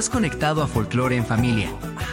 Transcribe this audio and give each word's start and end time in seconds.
Estás 0.00 0.14
conectado 0.14 0.62
a 0.62 0.66
Folklore 0.66 1.14
en 1.14 1.26
Familia. 1.26 1.68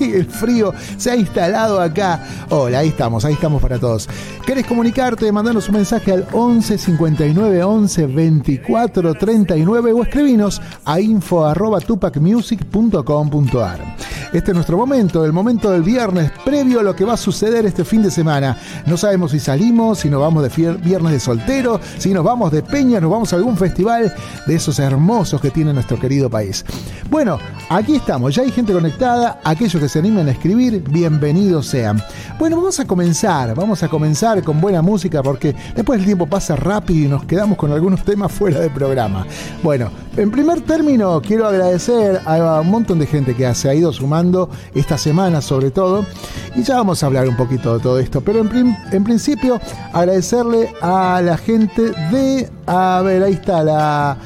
el 0.00 0.24
frío, 0.24 0.72
se 0.96 1.10
ha 1.10 1.16
instalado 1.16 1.78
acá. 1.78 2.24
Hola, 2.48 2.78
ahí 2.78 2.88
estamos, 2.88 3.22
ahí 3.26 3.34
estamos 3.34 3.60
para 3.60 3.78
todos. 3.78 4.08
¿Querés 4.46 4.64
comunicarte? 4.64 5.30
Mandanos 5.30 5.68
un 5.68 5.74
mensaje 5.74 6.10
al 6.10 6.26
11 6.32 6.78
59 6.78 7.62
11 7.62 8.06
24 8.06 9.12
39 9.12 9.92
o 9.92 10.02
escribinos 10.02 10.62
a 10.86 10.98
info 11.00 11.44
arroba 11.44 11.80
tupacmusic.com.ar. 11.80 13.96
Este 14.32 14.52
es 14.52 14.54
nuestro 14.54 14.78
momento, 14.78 15.24
el 15.24 15.32
momento 15.32 15.72
del 15.72 15.82
viernes, 15.82 16.30
previo 16.44 16.80
a 16.80 16.82
lo 16.84 16.94
que 16.94 17.04
va 17.04 17.14
a 17.14 17.18
suceder 17.18 17.66
este 17.66 17.84
fin 17.84 18.00
de 18.00 18.12
semana. 18.12 18.56
No 18.86 18.96
sabemos 18.96 19.32
si 19.32 19.40
salimos, 19.40 19.98
si 19.98 20.08
nos 20.08 20.20
vamos 20.20 20.44
de 20.44 20.74
viernes 20.76 21.12
de 21.12 21.20
soltero, 21.20 21.80
si 21.98 22.14
nos 22.14 22.24
vamos 22.24 22.52
de 22.52 22.62
peña, 22.62 23.00
nos 23.00 23.10
vamos 23.10 23.32
a 23.32 23.36
algún 23.36 23.56
festival 23.56 24.14
de 24.46 24.54
esos 24.54 24.78
hermosos 24.78 25.40
que 25.40 25.50
tiene 25.50 25.74
nuestro 25.74 25.98
querido 25.98 26.30
país. 26.30 26.64
Bueno, 27.10 27.40
aquí 27.68 27.96
estamos, 27.96 28.36
ya 28.36 28.42
hay 28.42 28.52
gente 28.52 28.72
conectada, 28.72 29.40
aquellos 29.42 29.82
que 29.82 29.88
se 29.88 29.98
animan 29.98 30.28
a 30.28 30.30
escribir, 30.30 30.80
bienvenidos 30.88 31.66
sean. 31.66 32.00
Bueno, 32.38 32.54
vamos 32.54 32.78
a 32.78 32.86
comenzar, 32.86 33.52
vamos 33.56 33.82
a 33.82 33.88
comenzar 33.88 34.44
con 34.44 34.60
buena 34.60 34.80
música 34.80 35.20
porque 35.20 35.56
después 35.74 35.98
el 35.98 36.06
tiempo 36.06 36.28
pasa 36.28 36.54
rápido 36.54 37.06
y 37.06 37.08
nos 37.08 37.24
quedamos 37.24 37.58
con 37.58 37.72
algunos 37.72 38.04
temas 38.04 38.30
fuera 38.30 38.60
de 38.60 38.70
programa. 38.70 39.26
Bueno, 39.60 39.90
en 40.16 40.30
primer 40.30 40.60
término 40.60 41.20
quiero 41.20 41.48
agradecer 41.48 42.20
a 42.24 42.60
un 42.60 42.70
montón 42.70 43.00
de 43.00 43.06
gente 43.08 43.34
que 43.34 43.52
se 43.56 43.68
ha 43.68 43.74
ido 43.74 43.92
sumando 43.92 44.48
esta 44.72 44.96
semana 44.96 45.40
sobre 45.40 45.72
todo 45.72 46.06
y 46.54 46.62
ya 46.62 46.76
vamos 46.76 47.02
a 47.02 47.06
hablar 47.06 47.28
un 47.28 47.36
poquito 47.36 47.76
de 47.76 47.82
todo 47.82 47.98
esto, 47.98 48.20
pero 48.20 48.38
en, 48.38 48.76
en 48.92 49.02
principio 49.02 49.60
agradecerle 49.92 50.72
a 50.80 51.20
la 51.24 51.36
gente 51.36 51.90
de, 52.12 52.48
a 52.66 53.02
ver, 53.04 53.24
ahí 53.24 53.32
está 53.32 53.64
la... 53.64 54.16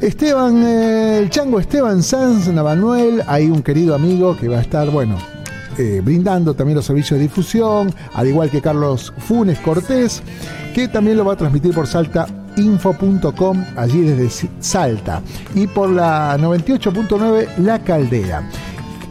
Esteban, 0.00 0.62
eh, 0.62 1.18
el 1.18 1.30
chango 1.30 1.60
Esteban 1.60 2.02
Sanz 2.02 2.48
Navanuel, 2.48 3.22
hay 3.26 3.46
un 3.46 3.62
querido 3.62 3.94
amigo 3.94 4.36
que 4.36 4.48
va 4.48 4.58
a 4.58 4.60
estar, 4.60 4.90
bueno, 4.90 5.16
eh, 5.78 6.02
brindando 6.04 6.54
también 6.54 6.76
los 6.76 6.84
servicios 6.84 7.18
de 7.18 7.24
difusión, 7.24 7.94
al 8.12 8.28
igual 8.28 8.50
que 8.50 8.60
Carlos 8.60 9.12
Funes 9.18 9.58
Cortés, 9.60 10.22
que 10.74 10.88
también 10.88 11.16
lo 11.16 11.24
va 11.24 11.34
a 11.34 11.36
transmitir 11.36 11.72
por 11.72 11.86
saltainfo.com, 11.86 13.64
allí 13.76 14.00
desde 14.02 14.50
Salta, 14.60 15.22
y 15.54 15.66
por 15.66 15.90
la 15.90 16.36
98.9 16.38 17.56
La 17.58 17.78
Caldera. 17.78 18.48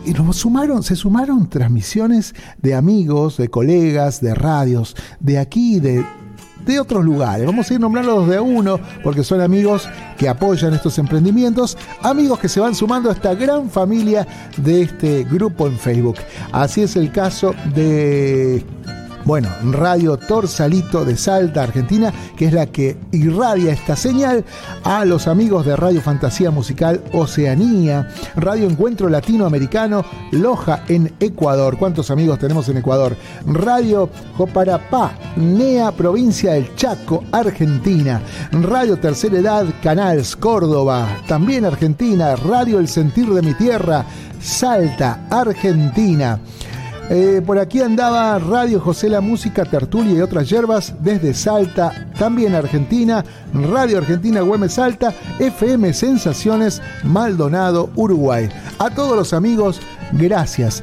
Y 0.05 0.11
nos 0.11 0.37
sumaron, 0.37 0.83
se 0.83 0.95
sumaron 0.95 1.49
transmisiones 1.49 2.35
de 2.61 2.75
amigos, 2.75 3.37
de 3.37 3.49
colegas, 3.49 4.21
de 4.21 4.35
radios, 4.35 4.95
de 5.21 5.39
aquí, 5.39 5.79
de 5.79 6.05
de 6.65 6.79
otros 6.79 7.03
lugares. 7.03 7.45
Vamos 7.45 7.69
a 7.69 7.73
ir 7.73 7.79
nombrándolos 7.79 8.27
de 8.27 8.39
uno 8.39 8.79
porque 9.03 9.23
son 9.23 9.41
amigos 9.41 9.87
que 10.17 10.29
apoyan 10.29 10.73
estos 10.73 10.97
emprendimientos, 10.97 11.77
amigos 12.01 12.39
que 12.39 12.49
se 12.49 12.59
van 12.59 12.75
sumando 12.75 13.09
a 13.09 13.13
esta 13.13 13.33
gran 13.33 13.69
familia 13.69 14.27
de 14.57 14.83
este 14.83 15.23
grupo 15.23 15.67
en 15.67 15.77
Facebook. 15.77 16.17
Así 16.51 16.81
es 16.81 16.95
el 16.95 17.11
caso 17.11 17.53
de 17.73 18.63
bueno, 19.25 19.49
Radio 19.71 20.17
Torsalito 20.17 21.05
de 21.05 21.15
Salta, 21.15 21.63
Argentina, 21.63 22.13
que 22.35 22.47
es 22.47 22.53
la 22.53 22.65
que 22.65 22.97
irradia 23.11 23.71
esta 23.71 23.95
señal 23.95 24.43
a 24.83 25.05
los 25.05 25.27
amigos 25.27 25.65
de 25.65 25.75
Radio 25.75 26.01
Fantasía 26.01 26.51
Musical 26.51 27.01
Oceanía, 27.13 28.09
Radio 28.35 28.67
Encuentro 28.67 29.07
Latinoamericano, 29.07 30.03
Loja 30.31 30.83
en 30.89 31.13
Ecuador. 31.19 31.77
¿Cuántos 31.77 32.11
amigos 32.11 32.39
tenemos 32.39 32.67
en 32.69 32.77
Ecuador? 32.77 33.15
Radio 33.45 34.09
Joparapá, 34.35 35.13
NEA, 35.37 35.91
provincia 35.91 36.53
del 36.53 36.75
Chaco, 36.75 37.23
Argentina. 37.31 38.21
Radio 38.51 38.97
Tercera 38.97 39.37
Edad, 39.37 39.65
Canals, 39.81 40.35
Córdoba, 40.35 41.07
también 41.27 41.65
Argentina. 41.65 42.35
Radio 42.35 42.79
El 42.79 42.87
Sentir 42.87 43.29
de 43.29 43.41
mi 43.41 43.53
Tierra, 43.53 44.05
Salta, 44.41 45.27
Argentina. 45.29 46.39
Eh, 47.09 47.41
por 47.45 47.59
aquí 47.59 47.81
andaba 47.81 48.39
Radio 48.39 48.79
José 48.79 49.09
La 49.09 49.19
Música, 49.19 49.65
Tertulia 49.65 50.13
y 50.13 50.21
otras 50.21 50.49
hierbas 50.49 50.93
desde 50.99 51.33
Salta, 51.33 52.07
también 52.17 52.55
Argentina, 52.55 53.25
Radio 53.53 53.97
Argentina 53.97 54.41
Güemes 54.41 54.73
Salta, 54.73 55.13
FM 55.39 55.93
Sensaciones, 55.93 56.81
Maldonado, 57.03 57.89
Uruguay. 57.95 58.49
A 58.79 58.89
todos 58.89 59.17
los 59.17 59.33
amigos, 59.33 59.81
gracias. 60.13 60.81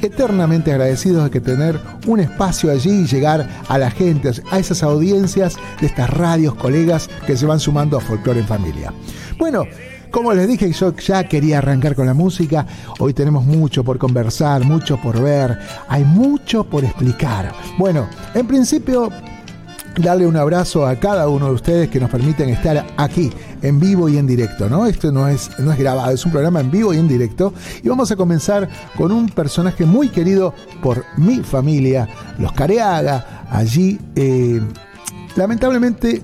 Eternamente 0.00 0.72
agradecidos 0.72 1.24
de 1.24 1.30
que 1.30 1.40
tener 1.40 1.78
un 2.06 2.20
espacio 2.20 2.70
allí 2.70 3.02
y 3.02 3.06
llegar 3.06 3.48
a 3.68 3.78
la 3.78 3.90
gente, 3.90 4.30
a 4.50 4.58
esas 4.58 4.82
audiencias 4.82 5.56
de 5.80 5.86
estas 5.86 6.10
radios, 6.10 6.54
colegas 6.54 7.08
que 7.26 7.36
se 7.36 7.46
van 7.46 7.60
sumando 7.60 7.98
a 7.98 8.00
Folklore 8.00 8.40
en 8.40 8.46
Familia. 8.46 8.92
Bueno, 9.38 9.64
como 10.14 10.32
les 10.32 10.46
dije, 10.46 10.70
yo 10.70 10.94
ya 10.94 11.26
quería 11.26 11.58
arrancar 11.58 11.96
con 11.96 12.06
la 12.06 12.14
música. 12.14 12.64
Hoy 13.00 13.12
tenemos 13.12 13.44
mucho 13.44 13.82
por 13.82 13.98
conversar, 13.98 14.64
mucho 14.64 14.96
por 14.96 15.20
ver, 15.20 15.58
hay 15.88 16.04
mucho 16.04 16.62
por 16.62 16.84
explicar. 16.84 17.52
Bueno, 17.78 18.08
en 18.32 18.46
principio 18.46 19.10
darle 19.96 20.28
un 20.28 20.36
abrazo 20.36 20.86
a 20.86 20.94
cada 21.00 21.28
uno 21.28 21.46
de 21.46 21.54
ustedes 21.54 21.88
que 21.88 21.98
nos 21.98 22.10
permiten 22.10 22.48
estar 22.48 22.86
aquí 22.96 23.32
en 23.60 23.80
vivo 23.80 24.08
y 24.08 24.16
en 24.16 24.28
directo, 24.28 24.70
¿no? 24.70 24.86
Esto 24.86 25.10
no 25.10 25.26
es, 25.26 25.50
no 25.58 25.72
es 25.72 25.78
grabado, 25.80 26.12
es 26.12 26.24
un 26.24 26.30
programa 26.30 26.60
en 26.60 26.70
vivo 26.70 26.94
y 26.94 26.98
en 26.98 27.08
directo. 27.08 27.52
Y 27.82 27.88
vamos 27.88 28.12
a 28.12 28.14
comenzar 28.14 28.68
con 28.96 29.10
un 29.10 29.28
personaje 29.28 29.84
muy 29.84 30.10
querido 30.10 30.54
por 30.80 31.04
mi 31.16 31.40
familia, 31.40 32.08
los 32.38 32.52
Careaga. 32.52 33.46
Allí, 33.50 33.98
eh, 34.14 34.60
lamentablemente, 35.34 36.22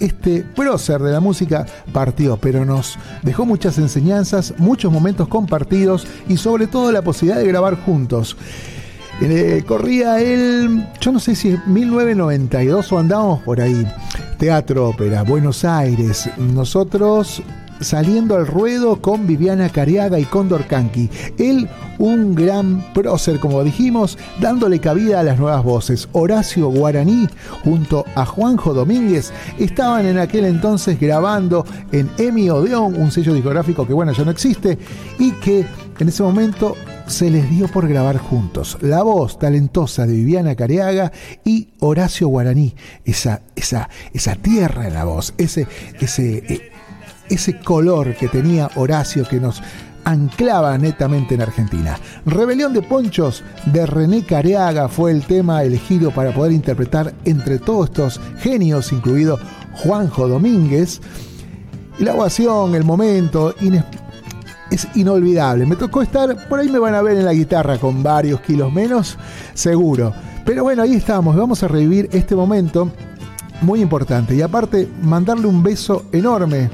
este 0.00 0.42
prócer 0.42 1.00
de 1.00 1.12
la 1.12 1.20
música 1.20 1.66
partió, 1.92 2.36
pero 2.36 2.64
nos 2.64 2.98
dejó 3.22 3.46
muchas 3.46 3.78
enseñanzas, 3.78 4.54
muchos 4.58 4.92
momentos 4.92 5.28
compartidos 5.28 6.06
y 6.28 6.36
sobre 6.36 6.66
todo 6.66 6.92
la 6.92 7.02
posibilidad 7.02 7.40
de 7.40 7.48
grabar 7.48 7.76
juntos. 7.84 8.36
Eh, 9.20 9.62
corría 9.66 10.20
el, 10.20 10.86
yo 11.00 11.12
no 11.12 11.20
sé 11.20 11.36
si 11.36 11.50
es 11.50 11.66
1992 11.66 12.92
o 12.92 12.98
andábamos 12.98 13.42
por 13.42 13.60
ahí, 13.60 13.86
Teatro 14.38 14.88
Ópera, 14.88 15.22
Buenos 15.22 15.64
Aires. 15.64 16.28
Nosotros 16.36 17.42
saliendo 17.80 18.36
al 18.36 18.46
ruedo 18.46 19.00
con 19.00 19.26
Viviana 19.26 19.68
Cariaga 19.68 20.18
y 20.18 20.24
Cóndor 20.24 20.66
Canqui. 20.66 21.10
Él, 21.38 21.68
un 21.98 22.34
gran 22.34 22.92
prócer, 22.92 23.38
como 23.40 23.62
dijimos, 23.62 24.18
dándole 24.40 24.80
cabida 24.80 25.20
a 25.20 25.22
las 25.22 25.38
nuevas 25.38 25.62
voces. 25.62 26.08
Horacio 26.12 26.68
Guaraní, 26.68 27.28
junto 27.64 28.04
a 28.14 28.24
Juanjo 28.24 28.74
Domínguez, 28.74 29.32
estaban 29.58 30.06
en 30.06 30.18
aquel 30.18 30.44
entonces 30.44 30.98
grabando 30.98 31.64
en 31.92 32.10
Emi 32.18 32.50
Odeon, 32.50 33.00
un 33.00 33.10
sello 33.10 33.34
discográfico 33.34 33.86
que, 33.86 33.92
bueno, 33.92 34.12
ya 34.12 34.24
no 34.24 34.30
existe, 34.30 34.78
y 35.18 35.32
que 35.32 35.66
en 35.98 36.08
ese 36.08 36.22
momento 36.22 36.74
se 37.06 37.30
les 37.30 37.48
dio 37.50 37.68
por 37.68 37.86
grabar 37.88 38.18
juntos. 38.18 38.78
La 38.80 39.02
voz 39.02 39.38
talentosa 39.38 40.06
de 40.06 40.14
Viviana 40.14 40.54
Careaga 40.54 41.12
y 41.44 41.68
Horacio 41.80 42.28
Guaraní. 42.28 42.74
Esa, 43.04 43.42
esa, 43.54 43.88
esa 44.12 44.36
tierra 44.36 44.88
en 44.88 44.94
la 44.94 45.04
voz, 45.04 45.34
ese, 45.38 45.66
ese, 46.00 46.38
eh, 46.48 46.72
ese 47.28 47.58
color 47.58 48.14
que 48.14 48.28
tenía 48.28 48.70
Horacio 48.74 49.26
que 49.26 49.40
nos 49.40 49.62
anclaba 50.04 50.76
netamente 50.78 51.34
en 51.34 51.42
Argentina. 51.42 51.98
Rebelión 52.26 52.72
de 52.72 52.82
Ponchos 52.82 53.42
de 53.66 53.86
René 53.86 54.24
Careaga 54.24 54.88
fue 54.88 55.10
el 55.10 55.24
tema 55.24 55.62
elegido 55.62 56.10
para 56.10 56.32
poder 56.32 56.52
interpretar 56.52 57.14
entre 57.24 57.58
todos 57.58 57.86
estos 57.86 58.20
genios, 58.38 58.92
incluido 58.92 59.38
Juanjo 59.72 60.28
Domínguez. 60.28 61.00
La 61.98 62.14
ovación, 62.14 62.74
el 62.74 62.84
momento, 62.84 63.54
es 64.70 64.88
inolvidable. 64.94 65.64
Me 65.66 65.76
tocó 65.76 66.02
estar, 66.02 66.48
por 66.48 66.58
ahí 66.58 66.68
me 66.68 66.78
van 66.78 66.94
a 66.94 67.02
ver 67.02 67.16
en 67.16 67.24
la 67.24 67.32
guitarra 67.32 67.78
con 67.78 68.02
varios 68.02 68.40
kilos 68.40 68.72
menos, 68.72 69.16
seguro. 69.54 70.12
Pero 70.44 70.64
bueno, 70.64 70.82
ahí 70.82 70.94
estamos, 70.94 71.36
vamos 71.36 71.62
a 71.62 71.68
revivir 71.68 72.08
este 72.12 72.36
momento 72.36 72.90
muy 73.62 73.80
importante. 73.80 74.34
Y 74.34 74.42
aparte, 74.42 74.88
mandarle 75.02 75.46
un 75.46 75.62
beso 75.62 76.06
enorme 76.12 76.68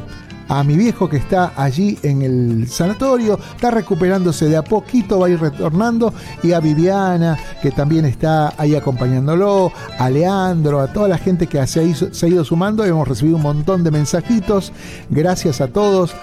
a 0.50 0.64
mi 0.64 0.76
viejo 0.76 1.08
que 1.08 1.17
está 1.17 1.52
allí 1.56 1.97
en 2.02 2.23
el 2.23 2.69
sanatorio, 2.69 3.38
está 3.55 3.70
recuperándose 3.70 4.47
de 4.47 4.56
a 4.56 4.64
poquito, 4.64 5.20
va 5.20 5.29
a 5.29 5.31
ir 5.31 5.41
retornando, 5.41 6.12
y 6.43 6.50
a 6.50 6.58
Viviana, 6.58 7.38
que 7.62 7.70
también 7.70 8.05
está 8.05 8.52
ahí 8.58 8.75
acompañándolo, 8.75 9.73
a 9.97 10.11
Leandro, 10.11 10.81
a 10.81 10.93
toda 10.93 11.06
la 11.06 11.19
gente 11.19 11.47
que 11.47 11.64
se 11.69 11.81
ha, 11.81 12.29
ido 12.29 12.44
sumando, 12.44 12.85
hemos 12.85 13.06
recibido 13.06 13.37
un 13.37 13.43
montón 13.43 13.85
de 13.85 13.93
mensajitos, 13.93 14.73
gracias 15.08 15.61
a 15.61 15.69
todos, 15.69 16.17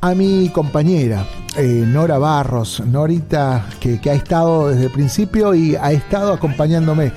a 0.00 0.14
mi 0.14 0.50
compañera, 0.50 1.26
eh, 1.56 1.84
Nora 1.84 2.18
Barros, 2.18 2.80
Norita, 2.86 3.66
que, 3.80 4.00
que 4.00 4.10
ha 4.10 4.14
estado 4.14 4.68
desde 4.68 4.84
el 4.84 4.92
principio 4.92 5.52
y 5.52 5.74
ha 5.74 5.90
estado 5.90 6.32
acompañándome. 6.32 7.12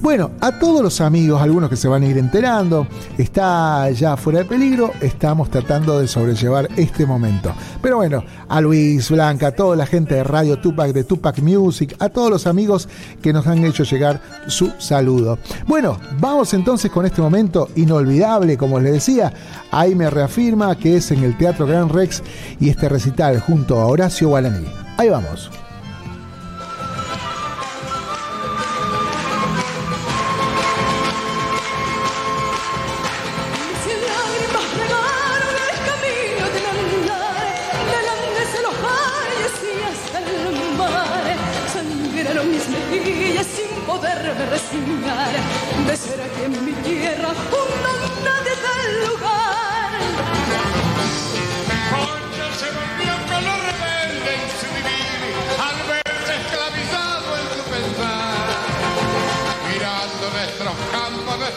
Bueno, 0.00 0.30
a 0.40 0.52
todos 0.60 0.80
los 0.80 1.00
amigos, 1.00 1.42
algunos 1.42 1.68
que 1.68 1.76
se 1.76 1.88
van 1.88 2.04
a 2.04 2.06
ir 2.06 2.18
enterando, 2.18 2.86
está 3.18 3.90
ya 3.90 4.16
fuera 4.16 4.38
de 4.38 4.44
peligro, 4.44 4.92
estamos 5.00 5.50
tratando 5.50 5.98
de 5.98 6.06
sobrellevar 6.06 6.68
este 6.76 7.04
momento. 7.04 7.52
Pero 7.82 7.96
bueno, 7.96 8.22
a 8.48 8.60
Luis, 8.60 9.10
Blanca, 9.10 9.48
a 9.48 9.52
toda 9.52 9.74
la 9.74 9.86
gente 9.86 10.14
de 10.14 10.22
Radio 10.22 10.60
Tupac, 10.60 10.92
de 10.92 11.02
Tupac 11.02 11.40
Music, 11.40 11.96
a 11.98 12.08
todos 12.10 12.30
los 12.30 12.46
amigos 12.46 12.88
que 13.20 13.32
nos 13.32 13.48
han 13.48 13.64
hecho 13.64 13.82
llegar 13.82 14.20
su 14.46 14.72
saludo. 14.78 15.38
Bueno, 15.66 15.98
vamos 16.20 16.54
entonces 16.54 16.92
con 16.92 17.04
este 17.04 17.20
momento 17.20 17.68
inolvidable, 17.74 18.56
como 18.56 18.78
les 18.78 18.92
decía, 18.92 19.32
ahí 19.72 19.96
me 19.96 20.08
reafirma 20.08 20.76
que 20.78 20.96
es 20.96 21.10
en 21.10 21.24
el 21.24 21.36
Teatro 21.36 21.66
Gran 21.66 21.88
Rex 21.88 22.22
y 22.60 22.70
este 22.70 22.88
recital 22.88 23.40
junto 23.40 23.80
a 23.80 23.86
Horacio 23.86 24.28
Gualaní. 24.28 24.66
Ahí 24.96 25.08
vamos. 25.08 25.50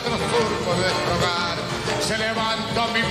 Campos, 0.01 0.19
nuestros 0.19 0.31
surcos, 0.31 0.77
nuestro 0.77 1.15
hogar, 1.15 1.57
se 2.01 2.17
levantó 2.17 2.87
mi 2.93 3.01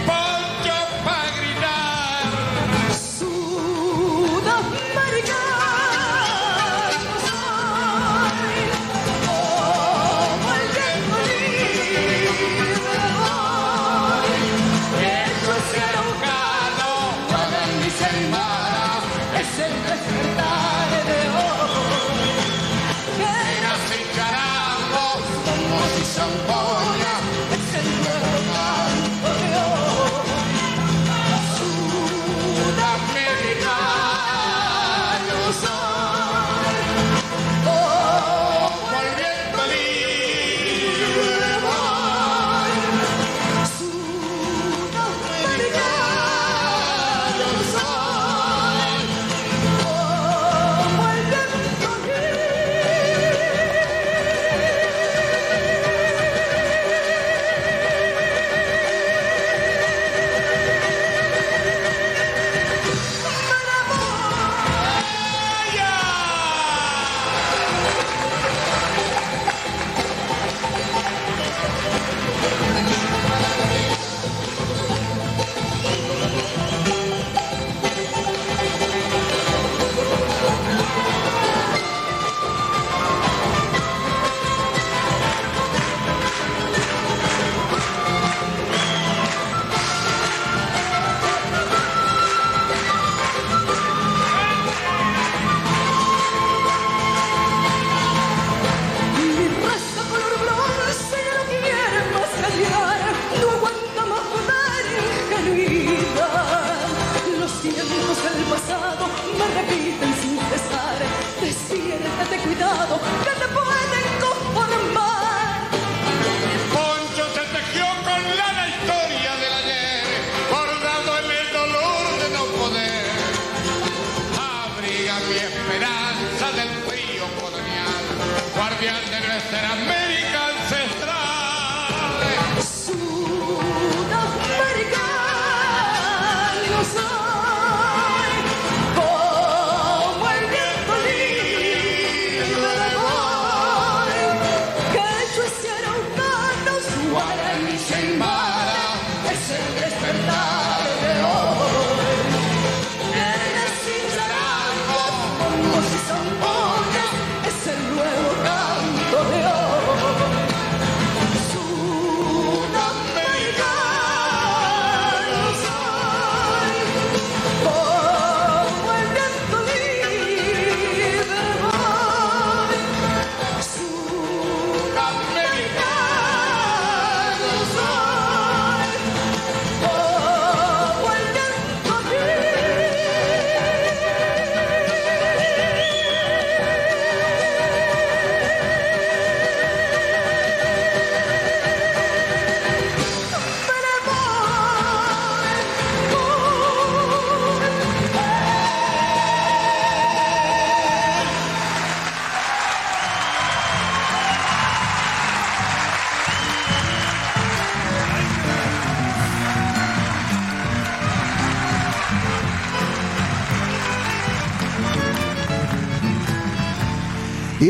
that 129.51 129.65
I've 129.65 129.89
made. 129.89 130.00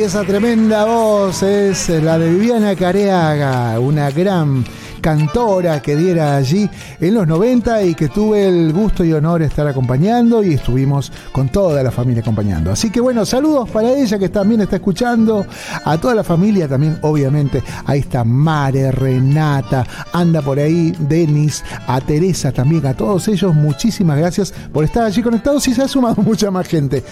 Y 0.01 0.05
esa 0.05 0.25
tremenda 0.25 0.87
voz 0.87 1.43
es 1.43 1.91
la 1.91 2.19
de 2.19 2.31
Viviana 2.31 2.75
Careaga, 2.75 3.79
una 3.79 4.11
gran 4.11 4.65
cantora 5.01 5.81
que 5.81 5.97
diera 5.97 6.37
allí 6.37 6.69
en 7.01 7.15
los 7.15 7.27
90 7.27 7.83
y 7.85 7.95
que 7.95 8.09
tuve 8.09 8.47
el 8.49 8.73
gusto 8.73 9.05
y 9.05 9.13
honor 9.13 9.41
de 9.41 9.47
estar 9.47 9.67
acompañando 9.67 10.43
y 10.43 10.55
estuvimos 10.55 11.13
con 11.33 11.49
toda 11.49 11.83
la 11.83 11.91
familia 11.91 12.23
acompañando. 12.23 12.71
Así 12.71 12.91
que 12.91 13.01
bueno, 13.01 13.25
saludos 13.25 13.69
para 13.71 13.91
ella 13.91 14.19
que 14.19 14.29
también 14.29 14.61
está 14.61 14.77
escuchando, 14.77 15.47
a 15.85 15.99
toda 15.99 16.15
la 16.15 16.25
familia 16.25 16.69
también, 16.69 16.99
obviamente. 17.03 17.63
Ahí 17.87 18.01
está 18.01 18.25
Mare, 18.25 18.93
Renata, 18.93 19.87
anda 20.13 20.43
por 20.43 20.59
ahí, 20.59 20.95
Denis, 20.99 21.65
a 21.87 22.01
Teresa 22.01 22.53
también, 22.53 22.87
a 22.87 22.95
todos 22.95 23.29
ellos, 23.29 23.55
muchísimas 23.55 24.19
gracias 24.19 24.53
por 24.73 24.85
estar 24.85 25.05
allí 25.05 25.23
conectados 25.23 25.67
y 25.69 25.75
se 25.75 25.83
ha 25.83 25.89
sumado 25.89 26.23
mucha 26.23 26.51
más 26.51 26.67
gente. 26.69 27.03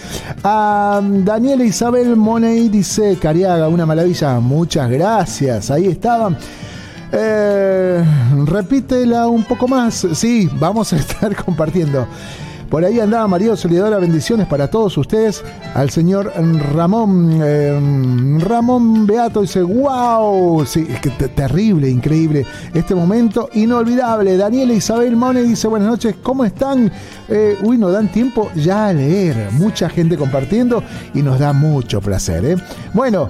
A 0.43 1.01
Daniela 1.03 1.63
Isabel 1.63 2.15
Money 2.15 2.69
dice, 2.69 3.17
Cariaga, 3.21 3.67
una 3.67 3.85
maravilla, 3.85 4.39
muchas 4.39 4.89
gracias, 4.89 5.71
ahí 5.71 5.87
estaban. 5.87 6.37
Eh, 7.11 8.03
repítela 8.45 9.27
un 9.27 9.43
poco 9.43 9.67
más. 9.67 10.07
Sí, 10.13 10.49
vamos 10.59 10.93
a 10.93 10.97
estar 10.97 11.35
compartiendo. 11.45 12.07
Por 12.69 12.85
ahí 12.85 12.99
andaba 12.99 13.27
María 13.27 13.55
Solidora, 13.55 13.97
bendiciones 13.97 14.45
para 14.45 14.69
todos 14.69 14.95
ustedes. 14.95 15.43
Al 15.73 15.89
señor 15.89 16.31
Ramón, 16.71 17.39
eh, 17.43 18.37
Ramón 18.39 19.07
Beato 19.07 19.41
dice, 19.41 19.63
wow, 19.63 20.63
sí, 20.67 20.85
que 21.01 21.09
terrible, 21.09 21.89
increíble 21.89 22.45
este 22.75 22.93
momento, 22.93 23.49
inolvidable. 23.53 24.37
Daniela 24.37 24.73
Isabel 24.73 25.15
Mone 25.15 25.41
dice, 25.41 25.67
buenas 25.67 25.89
noches, 25.89 26.15
¿cómo 26.21 26.45
están? 26.45 26.91
Eh, 27.27 27.57
uy, 27.63 27.79
nos 27.79 27.91
dan 27.91 28.11
tiempo 28.11 28.51
ya 28.55 28.89
a 28.89 28.93
leer, 28.93 29.49
mucha 29.53 29.89
gente 29.89 30.15
compartiendo 30.15 30.83
y 31.15 31.23
nos 31.23 31.39
da 31.39 31.53
mucho 31.53 32.01
placer. 32.01 32.45
¿eh? 32.45 32.55
Bueno. 32.93 33.29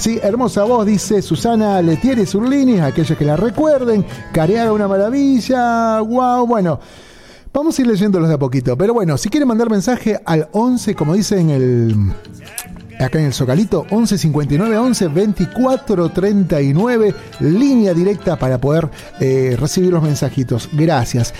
Sí, 0.00 0.18
hermosa 0.22 0.64
voz, 0.64 0.86
dice 0.86 1.20
Susana 1.20 1.82
Letieri 1.82 2.24
Zurlini, 2.24 2.80
aquellos 2.80 3.18
que 3.18 3.24
la 3.26 3.36
recuerden. 3.36 4.02
Careaga 4.32 4.72
una 4.72 4.88
maravilla. 4.88 6.00
Wow, 6.00 6.46
bueno. 6.46 6.80
Vamos 7.52 7.78
a 7.78 7.82
ir 7.82 7.88
leyéndolos 7.88 8.30
de 8.30 8.36
a 8.36 8.38
poquito. 8.38 8.78
Pero 8.78 8.94
bueno, 8.94 9.18
si 9.18 9.28
quieren 9.28 9.46
mandar 9.46 9.68
mensaje 9.68 10.18
al 10.24 10.48
11, 10.52 10.94
como 10.94 11.12
dice 11.12 11.38
en 11.38 11.50
el 11.50 11.94
acá 13.00 13.18
en 13.18 13.26
el 13.26 13.32
Zocalito, 13.32 13.86
11 13.90 14.18
59 14.18 14.78
11 14.78 15.08
24 15.08 16.08
39, 16.10 17.14
línea 17.40 17.94
directa 17.94 18.36
para 18.36 18.58
poder 18.58 18.90
eh, 19.20 19.56
recibir 19.58 19.90
los 19.90 20.02
mensajitos. 20.02 20.68
Gracias. 20.72 21.34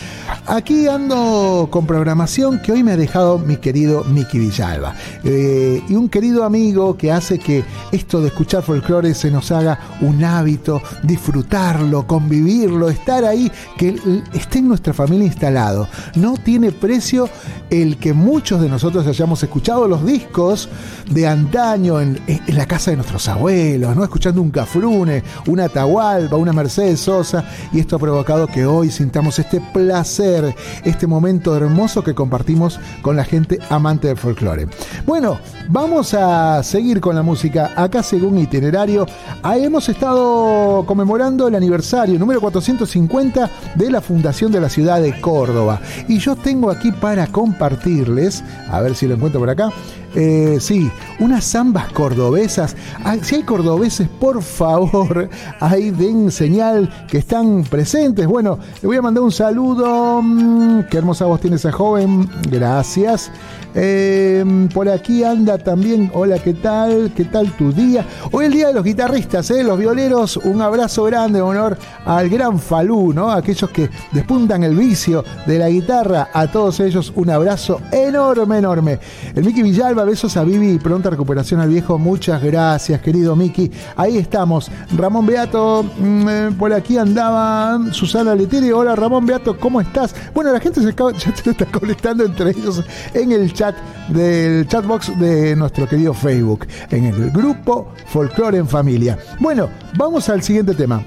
Aquí 0.47 0.88
ando 0.88 1.69
con 1.71 1.87
programación 1.87 2.61
que 2.61 2.73
hoy 2.73 2.83
me 2.83 2.93
ha 2.93 2.97
dejado 2.97 3.38
mi 3.38 3.57
querido 3.57 4.05
Miki 4.05 4.38
Villalba. 4.38 4.95
Eh, 5.25 5.83
y 5.88 5.95
un 5.95 6.09
querido 6.09 6.45
amigo 6.45 6.97
que 6.97 7.12
hace 7.12 7.38
que 7.38 7.64
esto 7.93 8.21
de 8.21 8.29
escuchar 8.29 8.62
folclore 8.62 9.14
se 9.14 9.31
nos 9.31 9.50
haga 9.52 9.79
un 10.00 10.25
hábito, 10.25 10.83
disfrutarlo, 11.02 12.07
convivirlo, 12.07 12.88
estar 12.88 13.25
ahí, 13.25 13.50
que 13.76 13.97
esté 14.33 14.59
en 14.59 14.69
nuestra 14.69 14.93
familia 14.93 15.26
instalado. 15.26 15.88
No 16.14 16.35
tiene 16.37 16.73
precio 16.73 17.29
el 17.71 17.99
que 17.99 18.12
muchos 18.12 18.61
de 18.61 18.69
nosotros 18.69 19.07
hayamos 19.07 19.43
escuchado 19.43 19.87
los 19.87 20.05
discos 20.05 20.69
de 21.11 21.26
en, 21.52 22.21
la 22.54 22.66
casa 22.66 22.92
de 22.92 22.97
nuestros 22.97 23.26
abuelos, 23.28 23.97
¿no? 23.97 24.04
Escuchando 24.04 24.40
un 24.40 24.50
cafrune, 24.50 25.25
una 25.49 25.64
Atahualpa, 25.64 26.37
una 26.37 26.52
Mercedes 26.52 27.00
Sosa, 27.00 27.45
y 27.73 27.80
esto 27.80 27.97
ha 27.97 27.99
provocado 27.99 28.47
que 28.47 28.64
hoy 28.64 28.90
sintamos 28.90 29.37
este 29.38 29.61
placer, 29.61 30.54
este 30.85 31.09
momento 31.09 31.57
hermoso 31.57 32.04
que 32.04 32.14
compartimos 32.14 32.78
con 33.02 33.16
la 33.16 33.25
gente 33.25 33.59
amante 33.69 34.07
del 34.07 34.16
folclore. 34.16 34.69
Bueno, 35.04 35.40
vamos 35.69 36.14
a 36.14 36.62
seguir 36.62 37.00
con 37.00 37.16
la 37.16 37.23
música. 37.23 37.73
Acá, 37.75 38.04
según 38.04 38.38
itinerario, 38.38 39.07
hemos 39.42 39.88
estado 39.88 40.85
conmemorando 40.87 41.49
el 41.49 41.57
aniversario 41.57 42.16
número 42.16 42.40
450 42.40 43.50
de 43.75 43.90
la 43.90 44.00
fundación 44.00 44.52
de 44.52 44.61
la 44.61 44.69
ciudad 44.69 45.00
de 45.00 45.21
Córdoba. 45.21 45.80
Y 46.07 46.19
yo 46.19 46.37
tengo 46.37 46.71
aquí 46.71 46.92
para 46.92 47.26
compartirles, 47.26 48.45
a 48.69 48.80
ver 48.80 48.95
si 48.95 49.09
lo 49.09 49.14
encuentro 49.14 49.40
por 49.40 49.50
acá, 49.50 49.71
eh, 50.14 50.59
sí, 50.61 50.90
unas 51.21 51.45
zambas 51.45 51.93
cordobesas. 51.93 52.76
Ah, 53.05 53.17
si 53.23 53.37
hay 53.37 53.43
cordobeses, 53.43 54.09
por 54.09 54.43
favor, 54.43 55.29
ahí 55.61 55.90
den 55.90 56.31
señal 56.31 57.07
que 57.09 57.19
están 57.19 57.62
presentes. 57.64 58.26
Bueno, 58.26 58.59
le 58.83 58.88
voy 58.88 58.97
a 58.97 59.02
mandar 59.02 59.23
un 59.23 59.33
saludo. 59.33 60.21
Mm, 60.23 60.83
qué 60.90 60.99
hermosa 60.99 61.26
voz 61.26 61.40
tiene 61.40 61.57
esa 61.57 61.73
joven. 61.73 62.29
Gracias. 62.50 63.31
Eh, 63.75 64.69
por 64.75 64.88
aquí 64.88 65.23
anda 65.23 65.59
también. 65.59 66.11
Hola, 66.14 66.38
¿qué 66.38 66.55
tal? 66.55 67.12
¿Qué 67.14 67.25
tal 67.25 67.52
tu 67.52 67.73
día? 67.73 68.05
Hoy 68.33 68.47
el 68.47 68.52
día 68.52 68.69
de 68.69 68.75
los 68.75 68.85
guitarristas, 68.85 69.50
¿eh? 69.50 69.62
los 69.62 69.79
violeros. 69.79 70.37
Un 70.38 70.61
abrazo 70.61 71.05
grande 71.05 71.40
honor 71.40 71.79
al 72.05 72.29
gran 72.29 72.59
Falú, 72.59 73.12
¿no? 73.12 73.31
Aquellos 73.31 73.71
que 73.71 73.90
despuntan 74.12 74.64
el 74.64 74.75
vicio 74.75 75.25
de 75.47 75.59
la 75.59 75.69
guitarra. 75.69 76.29
A 76.33 76.49
todos 76.49 76.81
ellos, 76.81 77.12
un 77.14 77.31
abrazo 77.31 77.81
enorme, 77.93 78.59
enorme. 78.59 78.99
El 79.35 79.45
Miki 79.45 79.62
Villalba, 79.62 80.00
besos 80.04 80.37
a 80.37 80.45
Vivi 80.45 80.73
y 80.73 80.78
pronta 80.78 81.11
recuperación 81.11 81.61
al 81.61 81.69
viejo. 81.69 81.99
Muchas 81.99 82.42
gracias, 82.42 83.00
querido 83.00 83.37
Miki. 83.37 83.71
Ahí 83.97 84.19
estamos. 84.19 84.71
Ramón 84.97 85.26
Beato, 85.26 85.83
mm, 85.83 86.28
eh, 86.28 86.50
por 86.59 86.73
aquí 86.73 86.99
andaba 86.99 87.78
Susana 87.92 88.35
Letieri. 88.35 88.71
Hola, 88.71 88.97
Ramón 88.97 89.26
Beato, 89.26 89.59
¿cómo 89.59 89.80
estás? 89.80 90.14
Bueno, 90.35 90.52
la 90.52 90.61
gente 90.61 90.83
se 90.83 90.88
acaba, 90.88 91.12
ya 91.19 91.35
se 91.35 91.50
está 91.50 91.66
conectando 91.66 92.25
entre 92.25 92.50
ellos 92.50 92.85
en 93.14 93.33
el 93.33 93.52
chat 93.52 93.76
del 94.09 94.66
chatbox 94.66 95.19
de 95.19 95.57
nuestro 95.57 95.88
querido 95.88 96.14
Facebook, 96.14 96.66
en 96.90 97.04
el 97.07 97.30
grupo 97.30 97.92
Folklore 98.07 98.59
en 98.59 98.69
Familia. 98.69 99.19
Bueno, 99.38 99.69
vamos 99.97 100.28
al 100.28 100.42
siguiente 100.42 100.75
tema. 100.75 101.02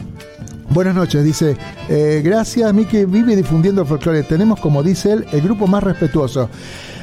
Buenas 0.69 0.95
noches, 0.95 1.23
dice, 1.23 1.55
eh, 1.87 2.21
gracias 2.23 2.73
Miki, 2.73 3.05
vive 3.05 3.35
difundiendo 3.35 3.81
el 3.81 3.87
folclore. 3.87 4.23
Tenemos, 4.23 4.59
como 4.59 4.81
dice 4.81 5.11
él, 5.11 5.25
el 5.31 5.41
grupo 5.41 5.67
más 5.67 5.83
respetuoso. 5.83 6.49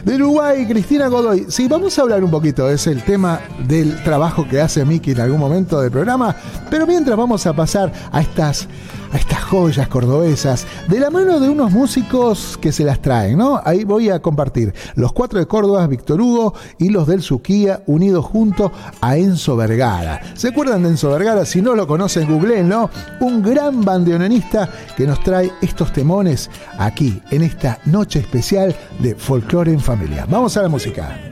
De 0.04 0.14
Uruguay, 0.14 0.66
Cristina 0.66 1.08
Godoy. 1.08 1.46
Sí, 1.48 1.68
vamos 1.68 1.98
a 1.98 2.02
hablar 2.02 2.24
un 2.24 2.30
poquito, 2.30 2.70
es 2.70 2.86
el 2.86 3.02
tema 3.02 3.40
del 3.66 4.02
trabajo 4.02 4.46
que 4.48 4.60
hace 4.60 4.84
Miki 4.84 5.12
en 5.12 5.20
algún 5.20 5.38
momento 5.38 5.80
del 5.80 5.90
programa, 5.90 6.34
pero 6.70 6.86
mientras 6.86 7.16
vamos 7.16 7.46
a 7.46 7.52
pasar 7.52 7.92
a 8.10 8.20
estas 8.20 8.66
a 9.12 9.16
estas 9.16 9.42
joyas 9.42 9.88
cordobesas 9.88 10.66
de 10.88 11.00
la 11.00 11.10
mano 11.10 11.40
de 11.40 11.48
unos 11.48 11.70
músicos 11.72 12.58
que 12.60 12.72
se 12.72 12.84
las 12.84 13.00
traen, 13.00 13.38
¿no? 13.38 13.60
Ahí 13.64 13.84
voy 13.84 14.10
a 14.10 14.20
compartir 14.20 14.74
los 14.94 15.12
cuatro 15.12 15.38
de 15.38 15.46
Córdoba, 15.46 15.86
Víctor 15.86 16.20
Hugo 16.20 16.54
y 16.78 16.90
los 16.90 17.06
del 17.06 17.22
Suquía 17.22 17.82
unidos 17.86 18.24
junto 18.24 18.72
a 19.00 19.16
Enzo 19.16 19.56
Vergara. 19.56 20.20
¿Se 20.34 20.48
acuerdan 20.48 20.82
de 20.82 20.90
Enzo 20.90 21.10
Vergara? 21.10 21.44
Si 21.44 21.62
no 21.62 21.74
lo 21.74 21.86
conocen, 21.86 22.28
googleen, 22.28 22.68
¿no? 22.68 22.90
Un 23.20 23.42
gran 23.42 23.84
bandoneonista 23.84 24.70
que 24.96 25.06
nos 25.06 25.22
trae 25.22 25.52
estos 25.60 25.92
temones 25.92 26.50
aquí 26.78 27.20
en 27.30 27.42
esta 27.42 27.78
noche 27.86 28.20
especial 28.20 28.74
de 28.98 29.14
Folklore 29.14 29.72
en 29.72 29.80
Familia. 29.80 30.26
Vamos 30.28 30.56
a 30.56 30.62
la 30.62 30.68
música. 30.68 31.29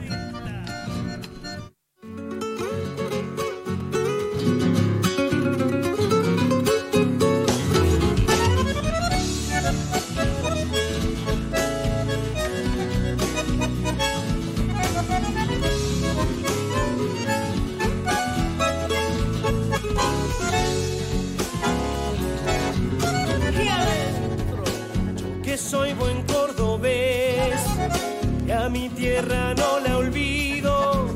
no 29.27 29.79
la 29.79 29.97
olvido. 29.97 31.07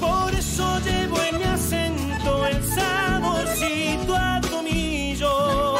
Por 0.00 0.32
eso 0.34 0.78
llevo 0.80 1.20
en 1.20 1.38
mi 1.38 1.44
acento 1.44 2.46
el 2.46 2.62
saborcito 2.62 4.14
a 4.16 4.40
tomillo. 4.40 5.76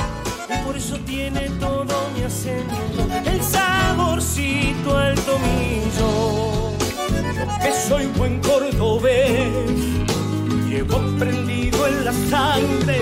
Y 0.49 0.65
por 0.65 0.77
eso 0.77 0.97
tiene 1.07 1.49
todo 1.61 2.11
mi 2.17 2.23
acento 2.25 3.07
el 3.25 3.43
saborcito 3.43 4.97
al 4.97 5.15
tomillo. 5.21 6.73
Que 7.63 7.73
soy 7.89 8.07
buen 8.19 8.41
cordobés, 8.41 9.53
llevo 10.69 10.99
prendido 11.19 11.87
en 11.87 12.05
la 12.05 12.13
sangre 12.29 12.99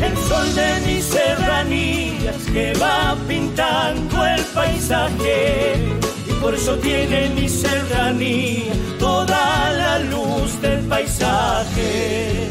el 0.00 0.16
sol 0.16 0.54
de 0.54 0.80
mis 0.86 1.04
serranías 1.04 2.36
que 2.52 2.72
va 2.74 3.16
pintando 3.28 4.26
el 4.26 4.42
paisaje 4.46 6.01
por 6.42 6.54
eso 6.54 6.74
tiene 6.78 7.30
mi 7.30 7.48
serranía 7.48 8.72
toda 8.98 9.72
la 9.72 9.98
luz 10.00 10.60
del 10.60 10.80
paisaje. 10.86 12.50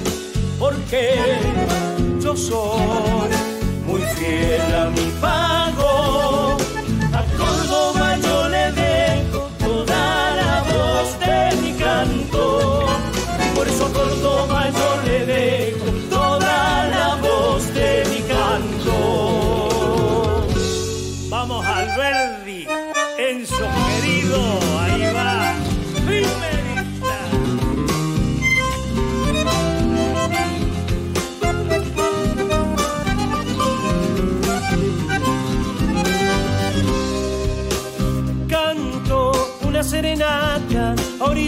Porque 0.57 1.09
yo 2.23 2.35
soy 2.35 3.29
muy 3.85 4.01
fiel 4.15 4.75
a 4.75 4.89
mi 4.89 5.11
padre 5.19 5.50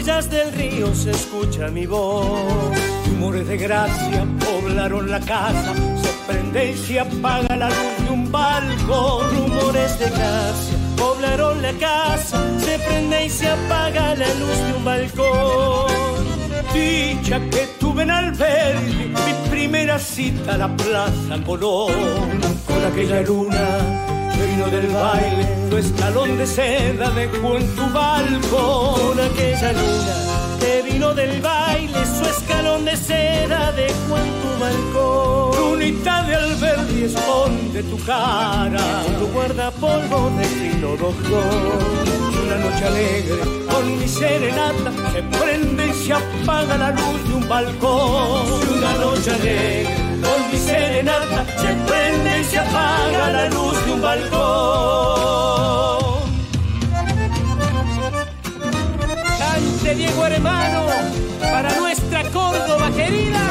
orillas 0.03 0.29
del 0.29 0.51
río 0.51 0.93
se 0.93 1.11
escucha 1.11 1.69
mi 1.69 1.85
voz. 1.85 2.27
Rumores 3.07 3.47
de 3.47 3.57
gracia 3.57 4.27
poblaron 4.39 5.09
la 5.09 5.19
casa, 5.21 5.73
se 6.01 6.09
prende 6.27 6.71
y 6.71 6.77
se 6.77 6.99
apaga 6.99 7.55
la 7.55 7.69
luz 7.69 8.05
de 8.05 8.09
un 8.11 8.29
balcón. 8.29 9.29
Rumores 9.33 9.99
de 9.99 10.09
gracia 10.09 10.77
poblaron 10.97 11.61
la 11.61 11.71
casa, 11.73 12.43
se 12.59 12.79
prende 12.79 13.25
y 13.25 13.29
se 13.29 13.47
apaga 13.47 14.15
la 14.15 14.27
luz 14.33 14.57
de 14.57 14.73
un 14.77 14.83
balcón. 14.83 16.23
Dicha 16.73 17.39
que 17.49 17.67
tuve 17.79 18.03
en 18.03 18.11
albergue, 18.11 19.07
mi 19.07 19.49
primera 19.49 19.97
cita 19.99 20.55
a 20.55 20.57
la 20.57 20.75
Plaza 20.75 21.41
Colón, 21.45 22.41
con 22.67 22.85
aquella 22.85 23.21
luna 23.21 24.12
vino 24.45 24.67
del 24.67 24.87
baile, 24.87 25.45
tu 25.69 25.77
escalón 25.77 26.37
de 26.37 26.45
seda 26.45 27.09
dejó 27.11 27.57
en 27.57 27.75
tu 27.75 27.89
balcón. 27.91 29.19
Aquella 29.19 29.73
luna 29.73 30.15
que 30.59 30.81
vino 30.89 31.13
del 31.13 31.41
baile, 31.41 31.99
su 32.05 32.25
escalón 32.25 32.85
de 32.85 32.95
seda 32.95 33.71
dejó 33.71 34.17
en 34.17 34.31
tu 34.41 34.49
balcón. 34.59 35.71
Lunita 35.71 36.23
de 36.23 36.35
albergue 36.35 37.05
esconde 37.05 37.83
tu 37.83 37.97
cara, 38.05 39.03
tu 39.19 39.27
guardapolvo 39.27 40.31
de 40.37 40.45
fino. 40.45 40.95
Y 42.33 42.45
una 42.45 42.57
noche 42.57 42.85
alegre 42.85 43.41
con 43.71 43.99
mi 43.99 44.07
serenata 44.07 44.91
se 45.11 45.23
prende 45.23 45.87
y 45.87 45.93
se 45.93 46.13
apaga 46.13 46.77
la 46.77 46.91
luz 46.91 47.27
de 47.27 47.33
un 47.35 47.47
balcón. 47.47 48.77
Una 48.77 48.93
noche 48.93 49.31
alegre 49.31 50.02
con 50.23 50.51
mi 50.51 50.57
serenata 50.57 51.45
se 51.61 51.73
prende 51.87 52.41
y 52.41 52.43
se 52.45 52.59
apaga 52.59 53.29
la 53.31 53.49
luz 53.49 53.85
de 53.85 53.91
un 53.91 54.01
balcón. 54.01 54.43
Cante 59.39 59.95
Diego 59.95 60.25
hermano 60.25 60.83
para 61.39 61.77
nuestra 61.79 62.23
Córdoba 62.31 62.89
querida. 62.95 63.43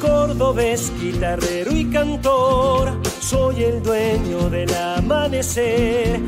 Cordobés, 0.00 0.92
guitarrero 1.00 1.72
y 1.72 1.84
cantor, 1.90 2.98
soy 3.20 3.62
el 3.64 3.82
dueño 3.82 4.50
del 4.50 4.74
amanecer. 4.74 6.20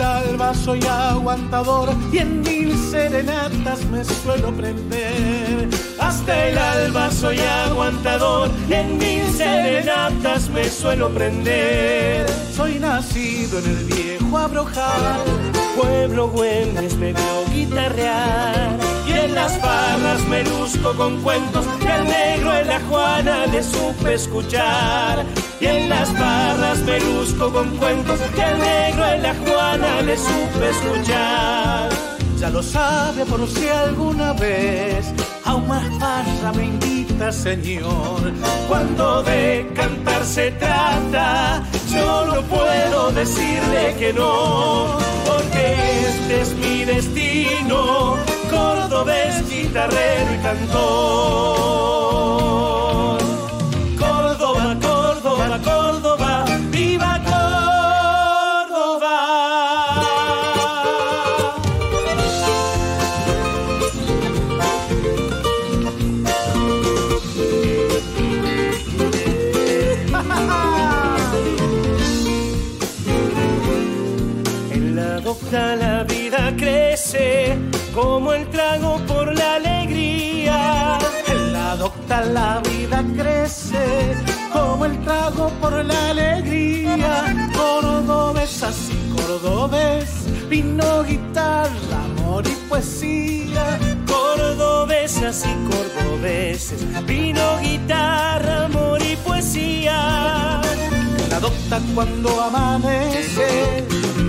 El 0.00 0.06
alba 0.06 0.54
soy 0.54 0.80
aguantador 0.86 1.90
y 2.10 2.16
en 2.16 2.40
mil 2.40 2.74
serenatas 2.90 3.84
me 3.90 4.02
suelo 4.02 4.50
prender. 4.50 5.68
Hasta 5.98 6.48
el 6.48 6.56
alba 6.56 7.10
soy 7.10 7.38
aguantador 7.38 8.50
y 8.66 8.72
en 8.72 8.96
mil 8.96 9.30
serenatas 9.30 10.48
me 10.48 10.64
suelo 10.70 11.10
prender. 11.10 12.26
Soy 12.56 12.78
nacido 12.78 13.58
en 13.58 13.64
el 13.66 13.84
viejo 13.84 14.38
Abrojal, 14.38 15.20
pueblo 15.76 16.30
Güemes 16.30 16.96
me 16.96 17.12
veo 17.12 17.44
guitarrear. 17.52 18.78
Y 19.06 19.12
en 19.12 19.34
las 19.34 19.60
barras 19.60 20.26
me 20.30 20.44
luzco 20.44 20.94
con 20.94 21.20
cuentos 21.20 21.66
que 21.78 21.88
al 21.88 22.06
negro 22.06 22.56
en 22.56 22.68
la 22.68 22.80
Juana 22.88 23.44
le 23.48 23.62
supe 23.62 24.14
escuchar. 24.14 25.26
Y 25.60 25.66
en 25.66 25.88
las 25.90 26.12
barras 26.18 26.78
me 26.80 26.98
luzco 27.00 27.52
con 27.52 27.76
cuentos 27.76 28.18
que 28.34 28.42
al 28.42 28.58
negro 28.58 29.06
en 29.06 29.22
la 29.22 29.34
Juana 29.34 30.02
le 30.02 30.16
supe 30.16 30.70
escuchar. 30.70 31.90
Ya 32.38 32.48
lo 32.48 32.62
sabe 32.62 33.26
por 33.26 33.46
si 33.46 33.68
alguna 33.68 34.32
vez 34.32 35.12
a 35.44 35.56
un 35.56 35.68
más 35.68 35.86
barra 35.98 36.52
me 36.56 36.64
invita, 36.64 37.30
señor. 37.30 38.32
Cuando 38.68 39.22
de 39.22 39.70
cantar 39.74 40.24
se 40.24 40.50
trata, 40.52 41.62
yo 41.92 42.24
no 42.24 42.40
puedo 42.42 43.12
decirle 43.12 43.94
que 43.98 44.14
no, 44.14 44.96
porque 45.26 45.74
este 46.08 46.40
es 46.40 46.54
mi 46.54 46.84
destino, 46.86 48.16
por 85.60 85.84
la 85.84 86.10
alegría. 86.10 87.50
Cordobesas 87.56 88.90
y 88.90 89.16
cordobés, 89.16 90.08
vino, 90.48 91.02
guitarra, 91.04 92.04
amor 92.04 92.46
y 92.46 92.54
poesía. 92.68 93.78
Cordobesas 94.06 95.44
y 95.44 95.54
cordobeses, 95.70 97.06
vino, 97.06 97.58
guitarra, 97.60 98.64
amor 98.66 99.00
y 99.02 99.16
poesía. 99.16 100.60
La 101.28 101.36
adopta 101.36 101.80
cuando 101.94 102.40
amanece, 102.40 103.84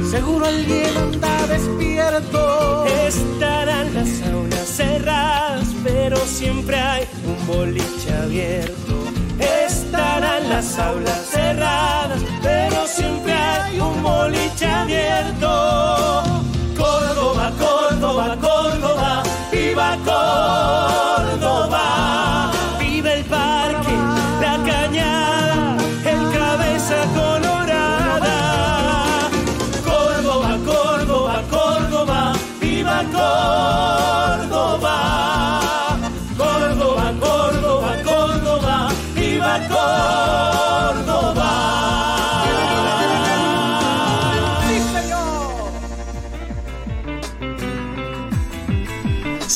seguro 0.10 0.48
el 0.48 0.66
hielo 0.66 1.00
anda 1.00 1.48
despierto. 1.48 2.86
Estarán 2.86 3.94
las 3.94 4.22
aulas 4.32 4.68
cerradas, 4.68 5.68
pero 5.84 6.18
siempre 6.18 6.80
hay 6.80 7.08
un 7.26 7.48
boliche 7.48 8.14
abierto. 8.24 8.81
Estarán 9.92 10.48
las 10.48 10.80
aulas 10.80 11.22
cerradas, 11.30 12.22
pero 12.42 12.88
siempre 12.88 13.34
hay 13.34 13.78
un 13.78 14.02
boliche 14.02 14.66
abierto. 14.66 16.24
Córdoba, 16.78 17.52
Córdoba, 17.60 18.38
Córdoba, 18.40 19.24
viva 19.52 19.98
Córdoba, 20.06 21.81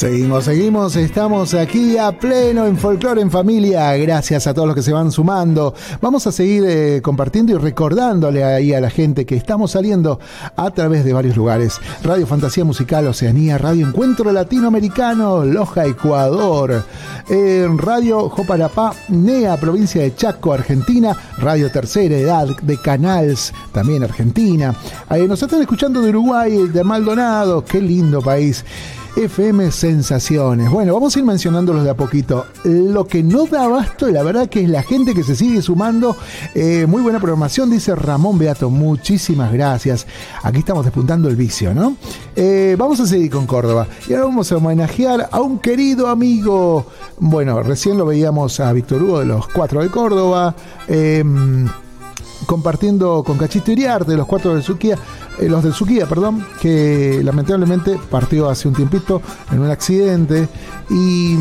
Seguimos, 0.06 0.46
seguimos, 0.46 0.96
estamos 0.98 1.56
aquí 1.56 1.98
a 1.98 2.12
pleno 2.12 2.68
en 2.68 2.78
Folklore 2.78 3.22
en 3.22 3.32
Familia. 3.32 3.98
Gracias 3.98 4.46
a 4.46 4.54
todos 4.54 4.68
los 4.68 4.76
que 4.76 4.84
se 4.84 4.94
van 4.94 5.12
sumando. 5.12 5.74
Vamos 6.00 6.28
a 6.28 6.32
seguir 6.32 6.64
eh, 6.64 7.02
compartiendo 7.02 7.54
y 7.54 7.58
recordándole 7.58 8.44
ahí 8.44 8.72
a 8.72 8.80
la 8.80 8.92
gente 8.92 9.26
que 9.26 9.36
estamos 9.36 9.72
saliendo 9.72 10.20
a 10.56 10.70
través 10.70 11.06
de 11.06 11.14
varios 11.14 11.36
lugares. 11.36 11.80
Radio 12.04 12.28
Fantasía 12.28 12.64
Musical 12.64 13.08
Oceanía, 13.08 13.58
Radio 13.58 13.88
Encuentro 13.88 14.32
Latinoamericano, 14.32 15.44
Loja, 15.44 15.88
Ecuador, 15.88 16.84
Radio 17.78 18.30
Joparapá, 18.30 18.94
NEA, 19.10 19.58
provincia 19.58 20.04
de 20.04 20.14
Chaco, 20.14 20.54
Argentina, 20.54 21.18
Radio 21.40 21.72
Tercera 21.72 22.16
Edad 22.16 22.56
de 22.62 22.78
Canals, 22.78 23.52
también 23.72 24.04
Argentina. 24.04 24.76
Eh, 25.10 25.28
nos 25.28 25.42
están 25.42 25.62
escuchando 25.62 26.00
de 26.00 26.10
Uruguay, 26.10 26.68
de 26.68 26.84
Maldonado, 26.84 27.66
qué 27.66 27.82
lindo 27.82 28.22
país. 28.22 28.64
FM 29.16 29.72
Sensaciones. 29.72 30.70
Bueno, 30.70 30.94
vamos 30.94 31.16
a 31.16 31.20
ir 31.20 31.26
mencionándolos 31.26 31.84
de 31.84 31.90
a 31.90 31.96
poquito. 31.96 32.46
Lo 32.64 33.08
que 33.08 33.24
no 33.24 33.46
da 33.46 33.64
abasto, 33.64 34.08
la 34.10 34.24
verdad 34.24 34.50
que 34.50 34.64
es 34.64 34.70
la 34.70 34.84
gente 34.84 35.14
que 35.14 35.24
se 35.24 35.36
sigue 35.36 35.62
sumando. 35.62 36.18
Eh, 36.54 36.86
muy 36.88 37.02
buena 37.02 37.20
programación, 37.20 37.70
dice 37.70 37.96
Ramón 37.96 38.38
Beato. 38.38 38.70
Muchísimas 38.70 39.54
gracias. 39.54 40.06
Aquí 40.44 40.60
estamos 40.60 40.84
despuntando 40.84 41.30
el 41.30 41.36
vicio, 41.36 41.74
¿no? 41.74 41.96
Eh, 42.36 42.76
vamos 42.78 43.00
a 43.00 43.08
seguir 43.08 43.32
con 43.32 43.48
Córdoba. 43.48 43.88
Y 44.10 44.14
ahora 44.14 44.26
vamos 44.26 44.52
a 44.52 44.58
homenajear 44.58 45.30
a 45.32 45.40
un 45.40 45.60
querido 45.60 46.08
amigo. 46.08 46.86
Bueno, 47.18 47.64
recién 47.64 47.98
lo 47.98 48.06
veíamos 48.06 48.60
a 48.60 48.74
Víctor 48.74 49.02
Hugo 49.02 49.20
de 49.20 49.26
los 49.26 49.48
Cuatro 49.48 49.82
de 49.82 49.90
Córdoba. 49.90 50.56
Eh, 50.88 51.24
compartiendo 52.46 53.24
con 53.24 53.38
Cachito 53.38 53.72
Iriarte, 53.72 54.16
los 54.16 54.28
cuatro 54.28 54.54
del 54.54 54.64
Suquía, 54.64 54.98
eh, 55.40 55.50
los 55.50 55.64
del 55.64 55.74
Suquía, 55.74 56.06
perdón, 56.06 56.46
que 56.62 57.22
lamentablemente 57.24 58.00
partió 58.10 58.50
hace 58.50 58.68
un 58.68 58.74
tiempito 58.74 59.22
en 59.52 59.60
un 59.60 59.70
accidente 59.70 60.48
y, 60.90 61.36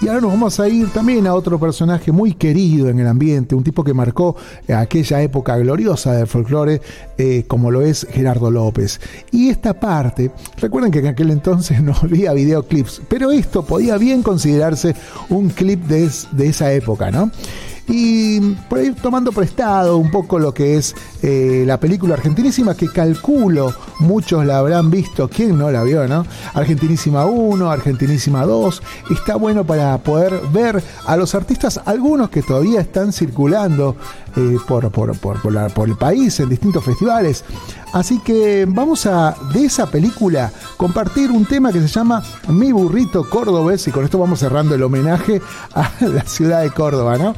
Y 0.00 0.08
ahora 0.08 0.20
nos 0.20 0.32
vamos 0.32 0.58
a 0.58 0.68
ir 0.68 0.88
también 0.90 1.28
a 1.28 1.34
otro 1.34 1.60
personaje 1.60 2.10
muy 2.10 2.34
querido 2.34 2.88
en 2.88 2.98
el 2.98 3.06
ambiente, 3.06 3.54
un 3.54 3.62
tipo 3.62 3.84
que 3.84 3.94
marcó 3.94 4.34
aquella 4.76 5.22
época 5.22 5.56
gloriosa 5.56 6.12
del 6.14 6.26
folclore, 6.26 6.82
eh, 7.16 7.44
como 7.46 7.70
lo 7.70 7.82
es 7.82 8.04
Gerardo 8.10 8.50
López. 8.50 9.00
Y 9.30 9.48
esta 9.48 9.78
parte, 9.78 10.32
recuerden 10.56 10.90
que 10.90 10.98
en 10.98 11.06
aquel 11.06 11.30
entonces 11.30 11.80
no 11.84 11.94
había 12.02 12.32
videoclips, 12.32 13.02
pero 13.08 13.30
esto 13.30 13.64
podía 13.64 13.96
bien 13.96 14.24
considerarse 14.24 14.96
un 15.28 15.50
clip 15.50 15.84
de, 15.86 16.10
de 16.32 16.46
esa 16.48 16.72
época, 16.72 17.12
¿no? 17.12 17.30
Y 17.88 18.40
por 18.68 18.78
ahí 18.78 18.92
tomando 18.92 19.32
prestado 19.32 19.96
un 19.96 20.10
poco 20.10 20.38
lo 20.38 20.54
que 20.54 20.76
es 20.76 20.94
eh, 21.22 21.64
la 21.66 21.78
película 21.78 22.14
Argentinísima, 22.14 22.74
que 22.74 22.88
calculo 22.88 23.74
muchos 23.98 24.46
la 24.46 24.58
habrán 24.58 24.90
visto, 24.90 25.28
¿quién 25.28 25.58
no 25.58 25.70
la 25.70 25.82
vio, 25.82 26.06
no? 26.06 26.24
Argentinísima 26.54 27.26
1, 27.26 27.70
Argentinísima 27.70 28.44
2, 28.44 28.82
está 29.10 29.36
bueno 29.36 29.64
para 29.64 29.98
poder 29.98 30.40
ver 30.52 30.82
a 31.06 31.16
los 31.16 31.34
artistas, 31.34 31.80
algunos 31.84 32.30
que 32.30 32.42
todavía 32.42 32.80
están 32.80 33.12
circulando 33.12 33.96
eh, 34.36 34.56
por, 34.66 34.90
por, 34.90 35.16
por, 35.18 35.40
por, 35.40 35.88
el 35.88 35.96
país 35.96 36.38
en 36.40 36.48
distintos 36.48 36.84
festivales. 36.84 37.44
Así 37.92 38.20
que 38.20 38.64
vamos 38.66 39.04
a, 39.06 39.36
de 39.52 39.66
esa 39.66 39.86
película, 39.90 40.50
compartir 40.76 41.30
un 41.30 41.44
tema 41.44 41.72
que 41.72 41.80
se 41.80 41.88
llama 41.88 42.22
Mi 42.48 42.72
burrito 42.72 43.28
cordobés 43.28 43.86
y 43.88 43.90
con 43.90 44.04
esto 44.04 44.18
vamos 44.18 44.38
cerrando 44.38 44.74
el 44.74 44.82
homenaje 44.82 45.42
a 45.74 45.90
la 46.00 46.22
ciudad 46.22 46.62
de 46.62 46.70
Córdoba, 46.70 47.18
¿no? 47.18 47.34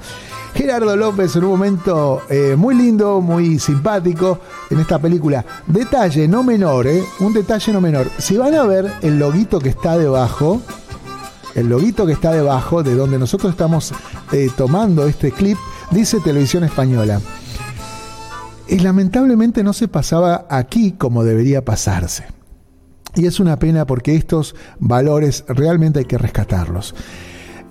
Gerardo 0.54 0.96
López 0.96 1.34
en 1.34 1.44
un 1.44 1.50
momento 1.50 2.22
eh, 2.30 2.54
muy 2.56 2.76
lindo, 2.76 3.20
muy 3.20 3.58
simpático 3.58 4.38
en 4.70 4.78
esta 4.78 5.00
película. 5.00 5.44
Detalle 5.66 6.28
no 6.28 6.44
menor, 6.44 6.86
¿eh? 6.86 7.02
Un 7.20 7.32
detalle 7.32 7.72
no 7.72 7.80
menor. 7.80 8.08
Si 8.18 8.36
van 8.36 8.54
a 8.54 8.62
ver 8.62 8.90
el 9.02 9.18
loguito 9.18 9.58
que 9.58 9.70
está 9.70 9.98
debajo, 9.98 10.62
el 11.56 11.68
loguito 11.68 12.06
que 12.06 12.12
está 12.12 12.32
debajo 12.32 12.82
de 12.84 12.94
donde 12.94 13.18
nosotros 13.18 13.50
estamos 13.50 13.92
eh, 14.32 14.48
tomando 14.56 15.06
este 15.08 15.32
clip, 15.32 15.58
dice 15.90 16.20
Televisión 16.20 16.62
Española. 16.62 17.20
Y 18.68 18.78
lamentablemente 18.78 19.64
no 19.64 19.72
se 19.72 19.88
pasaba 19.88 20.46
aquí 20.48 20.92
como 20.92 21.24
debería 21.24 21.64
pasarse. 21.64 22.26
Y 23.16 23.26
es 23.26 23.40
una 23.40 23.58
pena 23.58 23.86
porque 23.86 24.14
estos 24.14 24.54
valores 24.78 25.44
realmente 25.48 26.00
hay 26.00 26.04
que 26.04 26.18
rescatarlos. 26.18 26.94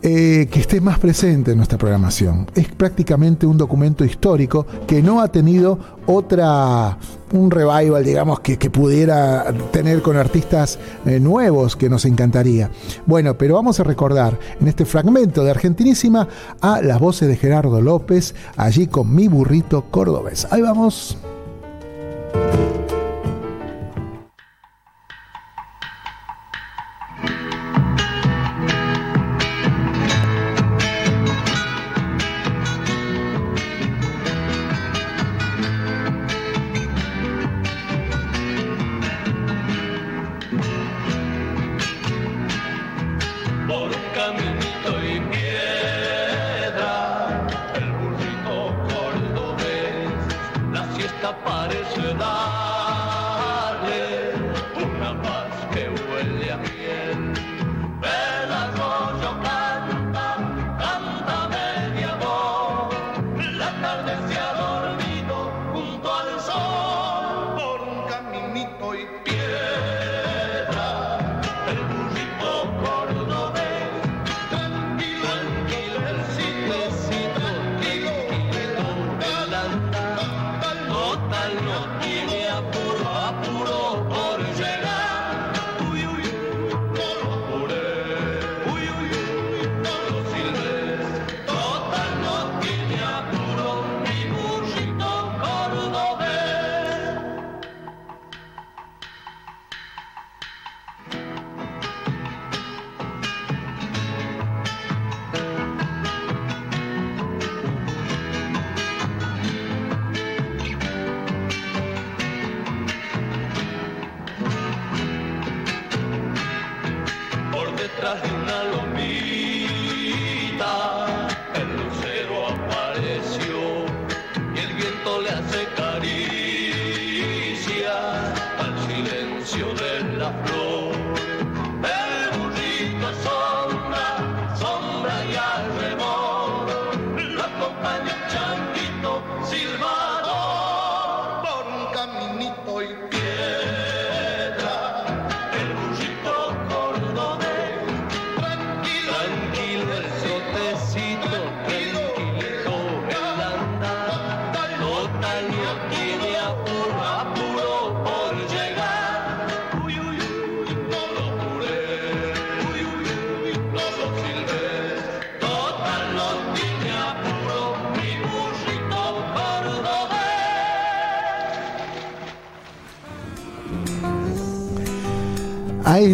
Eh, 0.06 0.50
que 0.52 0.60
esté 0.60 0.82
más 0.82 1.00
presente 1.00 1.52
en 1.52 1.58
nuestra 1.58 1.78
programación. 1.78 2.46
Es 2.56 2.68
prácticamente 2.68 3.46
un 3.46 3.58
documento 3.58 4.04
histórico 4.04 4.66
que 4.86 5.02
no 5.02 5.22
ha 5.22 5.30
tenido 5.30 5.80
otra, 6.08 6.98
un 7.32 7.50
revival, 7.50 8.04
digamos, 8.04 8.42
que, 8.42 8.58
pudiera 8.70 9.46
tener 9.72 10.02
con 10.02 10.18
artistas 10.18 10.78
eh, 11.06 11.22
nuevos 11.22 11.78
que 11.78 11.90
nos 11.90 12.04
encantaría. 12.04 12.70
Bueno, 13.06 13.38
pero 13.38 13.56
vamos 13.56 13.80
a 13.80 13.86
recordar 13.86 14.38
en 14.60 14.68
este 14.68 14.84
fragmento 14.84 15.42
de 15.46 15.52
Argentinísima 15.52 16.28
a 16.60 16.82
las 16.82 17.00
voces 17.00 17.30
de 17.30 17.38
Gerardo 17.38 17.80
López, 17.80 18.36
allí 18.58 18.88
con 18.88 19.16
mi 19.16 19.30
burrito 19.30 19.86
cordobés. 19.90 20.46
Ahí 20.52 20.62
vamos. 20.62 21.18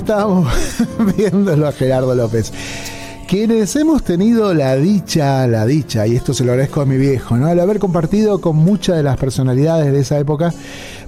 Ahí 0.10 0.16
estamos 0.16 0.48
viéndolo 1.18 1.68
a 1.68 1.72
Gerardo 1.72 2.16
López. 2.16 2.52
Quienes 3.28 3.76
hemos 3.76 4.04
tenido 4.04 4.56
la 4.56 4.76
dicha, 4.76 5.46
la 5.46 5.68
dicha, 5.68 6.08
y 6.08 6.16
esto 6.16 6.34
se 6.34 6.44
lo 6.44 6.52
agradezco 6.52 6.82
a 6.82 6.86
mi 6.86 6.98
viejo, 6.98 7.38
¿no? 7.38 7.46
Al 7.46 7.60
haber 7.60 7.78
compartido 7.78 8.42
con 8.42 8.56
muchas 8.56 8.98
de 8.98 9.04
las 9.04 9.18
personalidades 9.18 9.94
de 9.94 10.00
esa 10.00 10.18
época, 10.18 10.52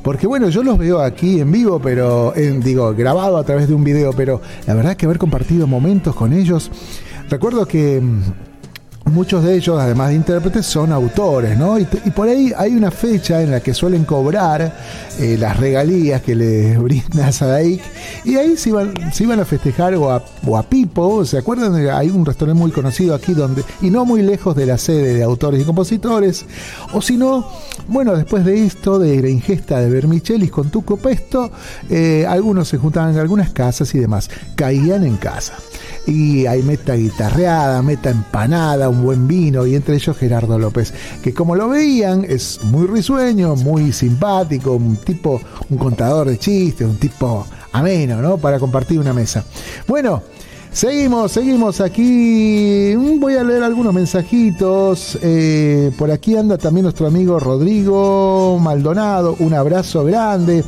porque 0.03 0.27
bueno, 0.27 0.49
yo 0.49 0.61
los 0.61 0.77
veo 0.77 1.01
aquí 1.01 1.39
en 1.39 1.51
vivo, 1.51 1.79
pero, 1.81 2.35
en, 2.35 2.61
digo, 2.61 2.93
grabado 2.93 3.37
a 3.37 3.43
través 3.43 3.67
de 3.67 3.73
un 3.73 3.83
video, 3.83 4.13
pero 4.13 4.39
la 4.67 4.75
verdad 4.75 4.95
que 4.95 5.07
haber 5.07 5.17
compartido 5.17 5.65
momentos 5.65 6.13
con 6.13 6.31
ellos, 6.31 6.69
recuerdo 7.27 7.65
que 7.65 7.99
mm, 7.99 8.21
muchos 9.05 9.43
de 9.43 9.55
ellos, 9.55 9.79
además 9.79 10.09
de 10.09 10.15
intérpretes, 10.15 10.65
son 10.65 10.91
autores, 10.91 11.57
¿no? 11.57 11.79
Y, 11.79 11.87
y 12.05 12.11
por 12.11 12.27
ahí 12.27 12.53
hay 12.55 12.75
una 12.75 12.91
fecha 12.91 13.41
en 13.41 13.51
la 13.51 13.61
que 13.61 13.73
suelen 13.73 14.05
cobrar 14.05 14.73
eh, 15.19 15.37
las 15.39 15.57
regalías 15.57 16.21
que 16.21 16.35
les 16.35 16.79
brinda 16.81 17.31
Sadaik, 17.31 17.81
y 18.23 18.35
ahí 18.35 18.57
se 18.57 18.69
iban, 18.69 18.93
se 19.11 19.23
iban 19.23 19.39
a 19.39 19.45
festejar 19.45 19.95
o 19.95 20.11
a, 20.11 20.23
o 20.45 20.57
a 20.57 20.63
Pipo, 20.63 21.25
¿se 21.25 21.37
acuerdan? 21.37 21.75
Hay 21.89 22.09
un 22.09 22.25
restaurante 22.25 22.59
muy 22.59 22.71
conocido 22.71 23.15
aquí 23.15 23.33
donde, 23.33 23.63
y 23.81 23.89
no 23.89 24.05
muy 24.05 24.21
lejos 24.21 24.55
de 24.55 24.65
la 24.65 24.77
sede 24.77 25.13
de 25.13 25.23
autores 25.23 25.61
y 25.61 25.65
compositores, 25.65 26.45
o 26.93 27.01
si 27.01 27.17
no, 27.17 27.47
bueno, 27.87 28.15
después 28.15 28.45
de 28.45 28.65
esto, 28.65 28.99
de 28.99 29.21
la 29.21 29.29
ingesta 29.29 29.79
de 29.79 29.89
vermichelis 29.89 30.51
con 30.51 30.69
tuco 30.69 30.97
pesto, 30.97 31.51
eh, 31.89 32.25
algunos 32.27 32.67
se 32.67 32.77
juntaban 32.77 33.13
en 33.13 33.19
algunas 33.19 33.51
casas 33.51 33.93
y 33.95 33.99
demás, 33.99 34.29
caían 34.55 35.03
en 35.03 35.17
casa 35.17 35.53
y 36.07 36.45
hay 36.45 36.63
meta 36.63 36.95
guitarreada, 36.95 37.81
meta 37.81 38.09
empanada, 38.09 38.89
un 38.89 39.03
buen 39.03 39.27
vino 39.27 39.65
y 39.65 39.75
entre 39.75 39.95
ellos 39.95 40.17
Gerardo 40.17 40.57
López, 40.57 40.93
que 41.23 41.33
como 41.33 41.55
lo 41.55 41.69
veían 41.69 42.25
es 42.27 42.59
muy 42.63 42.87
risueño, 42.87 43.55
muy 43.55 43.91
simpático, 43.91 44.73
un 44.73 44.97
tipo, 44.97 45.41
un 45.69 45.77
contador 45.77 46.29
de 46.29 46.37
chistes, 46.37 46.87
un 46.87 46.97
tipo 46.97 47.45
ameno, 47.71 48.21
¿no? 48.21 48.37
Para 48.37 48.59
compartir 48.59 48.99
una 48.99 49.13
mesa. 49.13 49.43
Bueno, 49.87 50.23
Seguimos, 50.73 51.33
seguimos 51.33 51.81
aquí. 51.81 52.93
Mm, 52.95 53.19
Voy 53.19 53.35
a 53.35 53.43
leer 53.43 53.61
algunos 53.61 53.93
mensajitos. 53.93 55.19
Eh, 55.21 55.91
por 55.97 56.09
aquí 56.11 56.37
anda 56.37 56.57
también 56.57 56.85
nuestro 56.85 57.07
amigo 57.07 57.37
Rodrigo 57.41 58.57
Maldonado. 58.57 59.35
Un 59.39 59.53
abrazo 59.53 60.05
grande. 60.05 60.63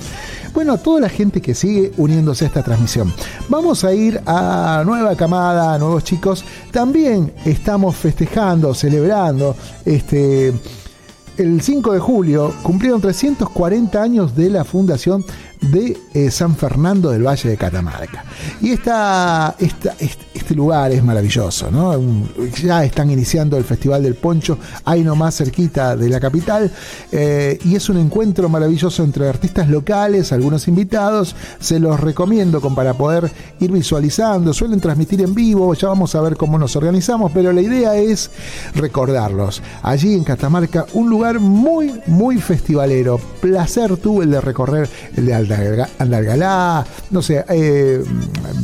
Bueno, 0.54 0.74
a 0.74 0.78
toda 0.78 1.00
la 1.00 1.10
gente 1.10 1.42
que 1.42 1.56
sigue 1.56 1.94
uniéndose 1.98 2.44
a 2.44 2.48
esta 2.50 2.64
transmisión. 2.64 3.14
Vamos 3.48 3.86
a 3.86 3.94
ir 3.94 4.22
a 4.26 4.84
nueva 4.86 5.16
camada, 5.16 5.74
a 5.74 5.80
nuevos 5.80 6.04
chicos. 6.04 6.44
También 6.72 7.32
estamos 7.46 7.96
festejando, 7.96 8.74
celebrando 8.74 9.56
este 9.86 10.54
el 11.38 11.62
5 11.62 11.94
de 11.94 12.00
julio 12.00 12.54
cumplieron 12.62 13.02
340 13.02 14.00
años 14.00 14.36
de 14.36 14.52
la 14.52 14.64
fundación 14.64 15.26
de 15.72 15.98
eh, 16.14 16.30
San 16.30 16.56
Fernando 16.56 17.10
del 17.12 17.26
Valle 17.26 17.50
de 17.50 17.58
Catamarca. 17.58 18.26
Y 18.62 18.72
esta, 18.72 19.56
este, 19.60 20.56
lugar 20.56 20.92
es 20.92 21.04
maravilloso, 21.04 21.72
¿no? 21.72 21.96
Ya 22.62 22.84
están 22.84 23.10
iniciando 23.10 23.58
el 23.58 23.64
Festival 23.64 24.04
del 24.04 24.16
Poncho, 24.16 24.60
ahí 24.86 25.02
nomás 25.02 25.38
cerquita 25.38 25.96
de 25.96 26.10
la 26.10 26.20
capital, 26.20 26.70
eh, 27.12 27.58
y 27.64 27.76
es 27.76 27.90
un 27.90 27.98
encuentro 27.98 28.50
maravilloso 28.50 29.04
entre 29.04 29.28
artistas 29.28 29.68
locales, 29.70 30.32
algunos 30.32 30.68
invitados, 30.68 31.36
se 31.60 31.80
los 31.80 32.00
recomiendo 32.00 32.62
con, 32.62 32.76
para 32.76 32.94
poder 32.94 33.32
ir 33.62 33.72
visualizando, 33.72 34.54
suelen 34.54 34.80
transmitir 34.80 35.22
en 35.22 35.34
vivo, 35.34 35.74
ya 35.74 35.88
vamos 35.88 36.14
a 36.14 36.22
ver 36.22 36.36
cómo 36.36 36.60
nos 36.60 36.76
organizamos, 36.76 37.32
pero 37.32 37.52
la 37.54 37.62
idea 37.62 37.96
es 37.96 38.30
recordarlos. 38.76 39.64
Allí 39.82 40.14
en 40.14 40.24
Catamarca, 40.24 40.86
un 40.94 41.10
lugar 41.10 41.40
muy, 41.40 42.00
muy 42.06 42.38
festivalero. 42.38 43.18
Placer 43.42 43.98
tuve 43.98 44.26
el 44.26 44.32
de 44.32 44.42
recorrer 44.42 44.90
el 45.16 45.26
de 45.26 45.34
Andalga- 45.34 45.53
Andalgalá, 46.00 46.86
no 47.12 47.22
sé, 47.22 47.44
eh, 47.50 48.04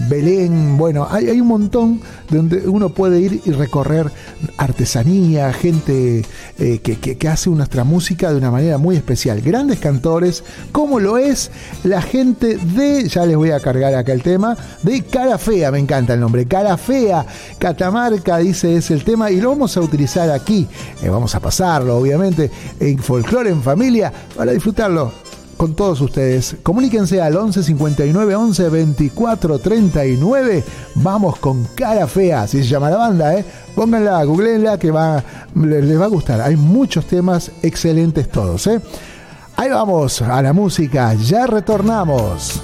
Belén, 0.09 0.77
bueno, 0.77 1.07
hay, 1.09 1.39
un 1.39 1.47
montón 1.47 2.01
donde 2.29 2.67
uno 2.67 2.89
puede 2.89 3.19
ir 3.19 3.41
y 3.45 3.51
recorrer 3.51 4.11
artesanía, 4.57 5.53
gente 5.53 6.25
eh, 6.57 6.79
que 6.79 7.27
hace 7.27 7.49
nuestra 7.49 7.83
música 7.83 8.31
de 8.31 8.37
una 8.37 8.51
manera 8.51 8.77
muy 8.77 8.95
especial. 8.95 9.41
Grandes 9.41 9.79
cantores, 9.79 10.43
como 10.71 10.99
lo 10.99 11.17
es 11.17 11.51
la 11.83 12.01
gente 12.01 12.57
de, 12.57 13.07
ya 13.07 13.25
les 13.25 13.35
voy 13.35 13.51
a 13.51 13.59
cargar 13.59 13.93
acá 13.95 14.13
el 14.13 14.23
tema, 14.23 14.57
de 14.83 15.01
Cara 15.03 15.37
Fea, 15.37 15.71
me 15.71 15.79
encanta 15.79 16.13
el 16.13 16.19
nombre, 16.19 16.45
Cara 16.45 16.77
Fea, 16.77 17.25
Catamarca, 17.57 18.37
dice 18.37 18.75
es 18.75 18.91
el 18.91 19.03
tema, 19.03 19.31
y 19.31 19.41
lo 19.41 19.49
vamos 19.49 19.77
a 19.77 19.81
utilizar 19.81 20.29
aquí, 20.31 20.67
Eh, 21.01 21.09
vamos 21.09 21.33
a 21.35 21.39
pasarlo, 21.39 21.97
obviamente, 21.97 22.51
en 22.79 22.99
Folklore 22.99 23.49
en 23.49 23.61
Familia, 23.61 24.11
para 24.35 24.51
disfrutarlo 24.51 25.28
con 25.59 25.75
todos 25.75 25.99
ustedes. 25.99 26.55
Comuníquense 26.63 27.21
al 27.21 27.35
11 27.35 27.63
59 27.63 28.33
11 28.33 28.69
24 28.69 29.59
39. 29.59 30.63
Vamos 30.95 31.37
con 31.37 31.65
cara 31.75 32.07
fea, 32.07 32.43
así 32.43 32.59
se 32.63 32.69
llama 32.69 32.89
la 32.89 32.95
banda, 32.95 33.35
¿eh? 33.35 33.43
Pónganla, 33.75 34.23
googleenla 34.23 34.77
que 34.79 34.89
va, 34.89 35.21
le- 35.55 35.81
les 35.81 35.99
va 35.99 36.05
a 36.05 36.07
gustar. 36.07 36.39
Hay 36.39 36.55
muchos 36.55 37.03
temas 37.07 37.51
excelentes 37.61 38.29
todos, 38.29 38.67
¿eh? 38.67 38.79
Ahí 39.57 39.69
vamos 39.69 40.21
a 40.21 40.41
la 40.41 40.53
música, 40.53 41.13
ya 41.15 41.45
retornamos. 41.45 42.61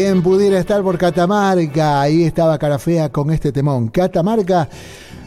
Pudiera 0.00 0.58
estar 0.58 0.82
por 0.82 0.96
Catamarca, 0.96 2.00
ahí 2.00 2.24
estaba 2.24 2.58
Carafea 2.58 3.10
con 3.10 3.30
este 3.30 3.52
temón. 3.52 3.88
Catamarca, 3.88 4.66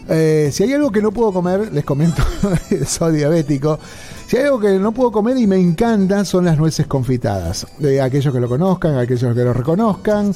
eh, 0.10 0.50
si 0.52 0.64
hay 0.64 0.74
algo 0.74 0.92
que 0.92 1.00
no 1.00 1.12
puedo 1.12 1.32
comer, 1.32 1.72
les 1.72 1.86
comento, 1.86 2.24
soy 2.88 3.18
diabético. 3.18 3.78
Si 4.26 4.38
hay 4.38 4.46
algo 4.46 4.60
que 4.60 4.80
no 4.80 4.92
puedo 4.92 5.12
comer 5.12 5.38
y 5.38 5.46
me 5.46 5.58
encantan 5.58 6.26
son 6.26 6.46
las 6.46 6.58
nueces 6.58 6.88
confitadas. 6.88 7.68
De 7.78 8.02
aquellos 8.02 8.34
que 8.34 8.40
lo 8.40 8.50
conozcan, 8.50 8.98
aquellos 8.98 9.36
que 9.36 9.44
lo 9.44 9.54
reconozcan. 9.54 10.34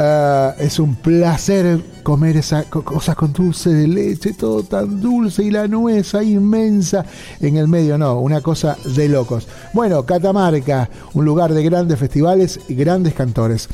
Ah, 0.00 0.54
es 0.60 0.78
un 0.78 0.94
placer 0.94 1.80
comer 2.04 2.36
esas 2.36 2.66
cosas 2.66 3.16
con 3.16 3.32
dulce 3.32 3.70
de 3.70 3.88
leche, 3.88 4.32
todo 4.32 4.62
tan 4.62 5.00
dulce 5.00 5.42
y 5.42 5.50
la 5.50 5.66
nuez 5.66 6.14
inmensa 6.22 7.04
en 7.40 7.56
el 7.56 7.66
medio, 7.66 7.98
no, 7.98 8.20
una 8.20 8.40
cosa 8.40 8.76
de 8.94 9.08
locos. 9.08 9.48
Bueno, 9.72 10.06
Catamarca, 10.06 10.88
un 11.14 11.24
lugar 11.24 11.52
de 11.52 11.64
grandes 11.64 11.98
festivales 11.98 12.60
y 12.68 12.76
grandes 12.76 13.12
cantores. 13.14 13.68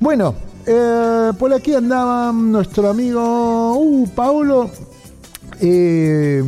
Bueno, 0.00 0.34
eh, 0.66 1.30
por 1.38 1.54
aquí 1.54 1.74
andaba 1.74 2.32
nuestro 2.32 2.90
amigo 2.90 3.76
uh, 3.76 4.08
Paulo. 4.08 4.68
Eh, 5.60 6.42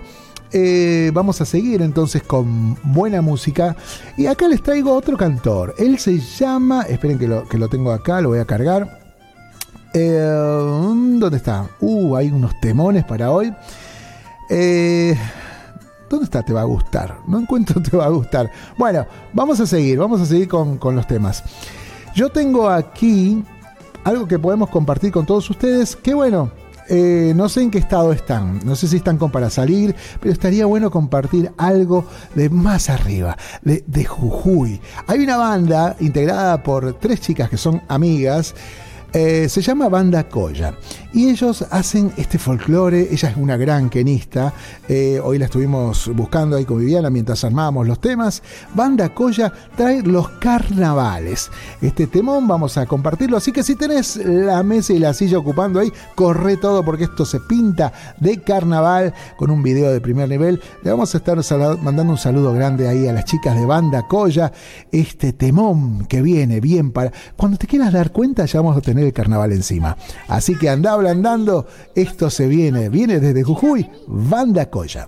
eh, 0.53 1.11
vamos 1.13 1.39
a 1.41 1.45
seguir 1.45 1.81
entonces 1.81 2.23
con 2.23 2.77
buena 2.83 3.21
música. 3.21 3.75
Y 4.17 4.25
acá 4.25 4.47
les 4.47 4.61
traigo 4.61 4.93
otro 4.93 5.17
cantor. 5.17 5.73
Él 5.77 5.99
se 5.99 6.19
llama. 6.19 6.83
Esperen 6.83 7.17
que 7.17 7.27
lo, 7.27 7.47
que 7.47 7.57
lo 7.57 7.69
tengo 7.69 7.91
acá, 7.91 8.21
lo 8.21 8.29
voy 8.29 8.39
a 8.39 8.45
cargar. 8.45 8.99
Eh, 9.93 10.19
¿Dónde 10.19 11.37
está? 11.37 11.69
Uh, 11.79 12.15
hay 12.15 12.29
unos 12.29 12.59
temones 12.59 13.03
para 13.05 13.31
hoy. 13.31 13.53
Eh, 14.49 15.17
¿Dónde 16.09 16.25
está? 16.25 16.43
Te 16.43 16.53
va 16.53 16.61
a 16.61 16.65
gustar. 16.65 17.19
No 17.27 17.39
encuentro 17.39 17.81
te 17.89 17.95
va 17.95 18.05
a 18.05 18.09
gustar. 18.09 18.51
Bueno, 18.77 19.05
vamos 19.33 19.59
a 19.59 19.65
seguir, 19.65 19.97
vamos 19.97 20.21
a 20.21 20.25
seguir 20.25 20.47
con, 20.47 20.77
con 20.77 20.95
los 20.95 21.07
temas. 21.07 21.43
Yo 22.13 22.29
tengo 22.29 22.69
aquí 22.69 23.43
algo 24.03 24.27
que 24.27 24.37
podemos 24.37 24.69
compartir 24.69 25.11
con 25.11 25.25
todos 25.25 25.49
ustedes. 25.49 25.95
Que 25.95 26.13
bueno, 26.13 26.51
eh, 26.89 27.33
no 27.35 27.49
sé 27.49 27.61
en 27.61 27.71
qué 27.71 27.77
estado 27.77 28.11
están, 28.11 28.59
no 28.65 28.75
sé 28.75 28.87
si 28.87 28.97
están 28.97 29.17
con 29.17 29.31
para 29.31 29.49
salir, 29.49 29.95
pero 30.19 30.33
estaría 30.33 30.65
bueno 30.65 30.91
compartir 30.91 31.51
algo 31.57 32.05
de 32.35 32.49
más 32.49 32.89
arriba, 32.89 33.37
de, 33.61 34.05
Jujuy. 34.05 34.81
Hay 35.07 35.19
una 35.19 35.37
banda 35.37 35.95
integrada 35.99 36.63
por 36.63 36.93
tres 36.93 37.21
chicas 37.21 37.49
que 37.49 37.57
son 37.57 37.81
amigas 37.87 38.55
eh, 39.13 39.49
se 39.49 39.61
llama 39.61 39.89
Banda 39.89 40.29
Coya 40.29 40.73
y 41.13 41.29
ellos 41.29 41.65
hacen 41.71 42.13
este 42.17 42.37
folclore. 42.37 43.07
Ella 43.11 43.29
es 43.29 43.37
una 43.37 43.57
gran 43.57 43.89
quenista. 43.89 44.53
Eh, 44.87 45.19
hoy 45.23 45.37
la 45.37 45.45
estuvimos 45.45 46.09
buscando 46.15 46.55
ahí 46.55 46.65
con 46.65 46.79
Viviana 46.79 47.09
mientras 47.09 47.43
armábamos 47.43 47.87
los 47.87 47.99
temas. 47.99 48.41
Banda 48.73 49.13
Coya 49.13 49.51
trae 49.75 50.01
los 50.03 50.29
carnavales. 50.29 51.49
Este 51.81 52.07
temón 52.07 52.47
vamos 52.47 52.77
a 52.77 52.85
compartirlo. 52.85 53.37
Así 53.37 53.51
que 53.51 53.63
si 53.63 53.75
tenés 53.75 54.17
la 54.17 54.63
mesa 54.63 54.93
y 54.93 54.99
la 54.99 55.13
silla 55.13 55.37
ocupando 55.37 55.79
ahí, 55.79 55.91
corre 56.15 56.57
todo 56.57 56.83
porque 56.85 57.05
esto 57.05 57.25
se 57.25 57.39
pinta 57.39 57.91
de 58.19 58.41
carnaval 58.41 59.13
con 59.37 59.51
un 59.51 59.63
video 59.63 59.91
de 59.91 59.99
primer 59.99 60.29
nivel. 60.29 60.61
Le 60.83 60.91
vamos 60.91 61.13
a 61.13 61.17
estar 61.17 61.37
mandando 61.81 62.13
un 62.13 62.19
saludo 62.19 62.53
grande 62.53 62.87
ahí 62.87 63.07
a 63.07 63.13
las 63.13 63.25
chicas 63.25 63.55
de 63.55 63.65
Banda 63.65 64.07
Coya. 64.07 64.51
Este 64.91 65.33
temón 65.33 66.05
que 66.05 66.21
viene 66.21 66.61
bien 66.61 66.91
para. 66.91 67.11
Cuando 67.35 67.57
te 67.57 67.67
quieras 67.67 67.91
dar 67.91 68.11
cuenta, 68.11 68.45
ya 68.45 68.61
vamos 68.61 68.77
a 68.77 68.81
tener 68.81 69.05
el 69.05 69.13
carnaval 69.13 69.51
encima. 69.51 69.97
Así 70.27 70.55
que 70.55 70.69
anda 70.69 71.00
ablandando, 71.01 71.67
esto 71.95 72.29
se 72.29 72.47
viene, 72.47 72.89
viene 72.89 73.19
desde 73.19 73.43
Jujuy, 73.43 73.89
Banda 74.05 74.69
Coya. 74.69 75.07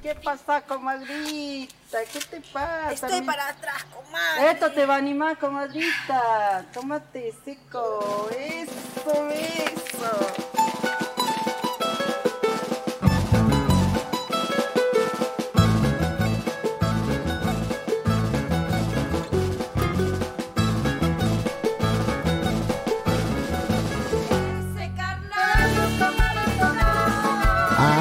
¿Qué 0.00 0.14
pasa, 0.14 0.60
comadrita? 0.62 1.98
¿Qué 2.12 2.20
te 2.30 2.40
pasa? 2.52 2.92
Estoy 2.92 3.22
para 3.22 3.48
atrás, 3.48 3.84
comadre. 3.84 4.52
Esto 4.52 4.70
te 4.70 4.86
va 4.86 4.94
a 4.94 4.98
animar, 4.98 5.38
comadrita. 5.38 6.64
Tómate 6.72 7.34
seco. 7.44 8.28
Eso, 8.30 9.28
eso. 9.30 10.63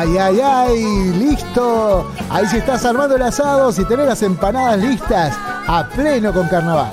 Ay, 0.04 0.18
ay, 0.18 0.41
ay, 0.41 1.14
listo. 1.14 2.06
Ahí 2.30 2.45
se 2.47 2.58
estás 2.58 2.84
armando 2.84 3.16
el 3.16 3.22
asado, 3.22 3.72
si 3.72 3.86
tenés 3.86 4.06
las 4.06 4.22
empanadas 4.22 4.78
listas, 4.80 5.34
a 5.66 5.88
pleno 5.95 6.34
con 6.34 6.45
carnaval. 6.49 6.91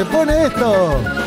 Se 0.00 0.06
pone 0.06 0.46
esto! 0.46 1.19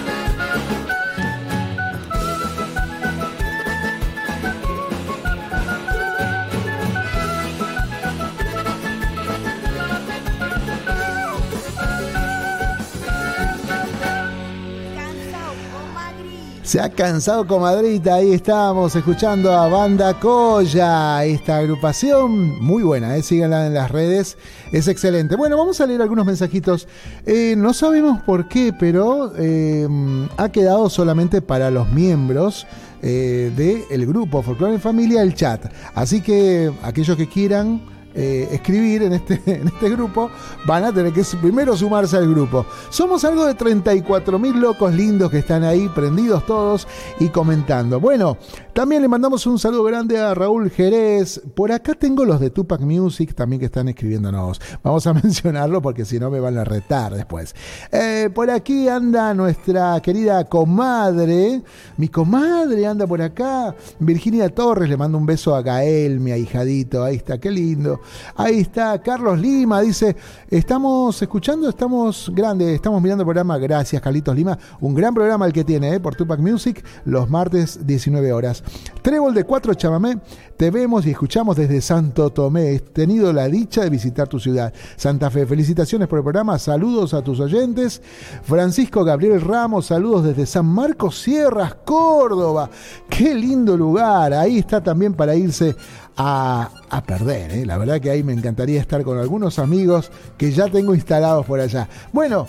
Se 16.74 16.82
ha 16.82 16.89
cansado 16.89 17.45
comadrita, 17.45 18.15
ahí 18.15 18.34
estamos 18.34 18.95
escuchando 18.95 19.51
a 19.51 19.67
Banda 19.67 20.19
Coya, 20.19 21.24
esta 21.24 21.57
agrupación 21.57 22.59
muy 22.63 22.82
buena, 22.82 23.15
¿eh? 23.15 23.21
síganla 23.21 23.67
en 23.67 23.76
las 23.76 23.91
redes, 23.91 24.39
es 24.71 24.88
excelente. 24.88 25.36
Bueno, 25.36 25.55
vamos 25.55 25.80
a 25.82 25.86
leer 25.86 26.01
algunos 26.01 26.26
mensajitos. 26.26 26.88
Eh, 27.28 27.53
no 27.55 27.76
sabemos 27.76 28.24
por 28.24 28.47
qué, 28.47 28.74
pero 28.74 29.34
eh, 29.38 29.88
ha 30.36 30.49
quedado 30.49 30.89
solamente 30.89 31.43
para 31.43 31.69
los 31.69 31.91
miembros 31.91 32.65
del 33.03 34.05
grupo 34.07 34.41
Folklore 34.41 34.74
en 34.74 34.82
Familia 34.82 35.21
el 35.21 35.36
chat. 35.36 35.71
Así 35.93 36.21
que 36.21 36.74
aquellos 36.82 37.15
que 37.17 37.30
quieran 37.30 37.84
eh, 38.16 38.49
escribir 38.51 39.03
en 39.03 39.14
este, 39.14 39.41
en 39.45 39.68
este 39.68 39.89
grupo, 39.89 40.30
van 40.66 40.84
a 40.84 40.93
tener 40.93 41.14
que 41.14 41.24
primero 41.41 41.76
sumarse 41.76 42.18
al 42.18 42.30
grupo. 42.30 42.66
Somos 42.89 43.24
algo 43.24 43.45
de 43.45 43.55
34 43.55 44.38
mil 44.39 44.59
locos 44.59 44.93
lindos 44.93 45.32
que 45.32 45.39
están 45.39 45.64
ahí, 45.64 45.89
prendidos 45.89 46.45
todos 46.45 46.88
y 47.20 47.30
comentando. 47.30 47.99
Bueno, 47.99 48.38
también 48.74 49.01
le 49.01 49.07
mandamos 49.07 49.45
un 49.45 49.59
saludo 49.59 49.84
grande 49.84 50.20
a 50.20 50.34
Raúl 50.34 50.70
Jerez. 50.70 51.41
Por 51.55 51.72
acá 51.72 51.93
tengo 51.93 52.26
los 52.26 52.39
de 52.39 52.49
Tupac 52.49 52.82
Music 52.82 53.34
también 53.34 53.59
que 53.59 53.68
están 53.68 53.88
escribiéndonos. 53.89 54.59
Vamos 54.84 55.07
a 55.07 55.14
mencionarlo 55.24 55.82
porque 55.82 56.05
si 56.05 56.20
no 56.20 56.30
me 56.30 56.39
van 56.39 56.57
a 56.57 56.64
retar 56.64 57.14
después. 57.14 57.55
Eh, 57.91 58.30
por 58.34 58.49
aquí 58.49 58.88
anda 58.88 59.34
nuestra 59.34 59.99
querida 60.01 60.43
comadre. 60.45 61.61
Mi 61.97 62.07
comadre 62.09 62.86
anda 62.86 63.07
por 63.07 63.22
acá. 63.22 63.76
Virginia 63.99 64.49
Torres, 64.49 64.89
le 64.89 64.97
mando 64.97 65.18
un 65.18 65.26
beso 65.26 65.55
a 65.55 65.61
Gael, 65.61 66.20
mi 66.20 66.32
ahijadito. 66.32 67.03
Ahí 67.03 67.18
está, 67.18 67.39
qué 67.39 67.51
lindo. 67.51 68.01
Ahí 68.36 68.60
está 68.60 69.01
Carlos 69.01 69.39
Lima, 69.39 69.82
dice, 69.82 70.16
estamos 70.49 71.22
escuchando, 71.22 71.70
estamos 71.70 72.32
grandes, 72.34 72.70
estamos 72.70 73.01
mirando 73.01 73.24
el 73.24 73.26
programa, 73.26 73.58
gracias 73.58 74.01
Carlitos 74.01 74.36
Lima, 74.36 74.58
un 74.82 74.93
gran 74.93 75.14
programa 75.14 75.45
el 75.45 75.54
que 75.54 75.64
tiene, 75.64 75.95
eh, 75.95 75.99
por 75.99 76.16
Tupac 76.16 76.39
Music, 76.39 76.84
los 77.06 77.30
martes 77.30 77.86
19 77.86 78.34
horas. 78.34 78.64
Trébol 79.01 79.34
de 79.34 79.43
Cuatro 79.43 79.74
Chamamé, 79.74 80.20
te 80.58 80.72
vemos 80.72 81.06
y 81.06 81.12
escuchamos 81.12 81.58
desde 81.58 81.82
Santo 81.82 82.30
Tomé, 82.30 82.76
he 82.76 82.80
tenido 82.80 83.34
la 83.34 83.47
dicha 83.47 83.82
de 83.82 83.89
visitar 83.89 84.28
tu 84.28 84.39
ciudad. 84.39 84.74
Santa 84.95 85.30
Fe, 85.30 85.45
felicitaciones 85.45 86.08
por 86.08 86.20
el 86.20 86.24
programa, 86.24 86.58
saludos 86.60 87.14
a 87.14 87.22
tus 87.22 87.39
oyentes. 87.39 88.01
Francisco 88.43 89.04
Gabriel 89.04 89.41
Ramos, 89.41 89.88
saludos 89.88 90.24
desde 90.26 90.45
San 90.45 90.66
Marcos 90.66 91.20
Sierras, 91.22 91.76
Córdoba, 91.86 92.70
qué 93.10 93.34
lindo 93.36 93.76
lugar, 93.76 94.34
ahí 94.34 94.60
está 94.60 94.82
también 94.82 95.14
para 95.14 95.36
irse 95.36 95.76
a, 96.18 96.70
perder. 97.05 97.51
¿eh? 97.51 97.66
La 97.66 97.78
verdad 97.78 97.99
que 97.99 98.09
ahí 98.09 98.24
me 98.24 98.34
encantaría 98.34 98.80
estar 98.80 99.03
con 99.03 99.18
algunos 99.18 99.59
amigos 99.59 100.11
que 100.38 100.51
ya 100.51 100.70
tengo 100.70 100.93
instalados 100.93 101.45
por 101.45 101.59
allá. 101.59 101.88
Bueno. 102.11 102.47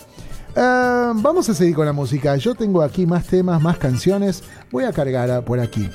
eh, 0.56 1.10
vamos 1.14 1.48
a 1.48 1.54
seguir 1.54 1.74
con 1.74 1.86
la 1.86 1.92
música. 1.92 2.36
Yo 2.36 2.54
tengo 2.54 2.82
aquí 2.82 3.06
más 3.06 3.26
temas, 3.26 3.60
más 3.60 3.78
canciones. 3.78 4.42
Voy 4.70 4.84
a 4.84 4.92
cargar 4.92 5.44
por 5.44 5.60
aquí. 5.60 5.88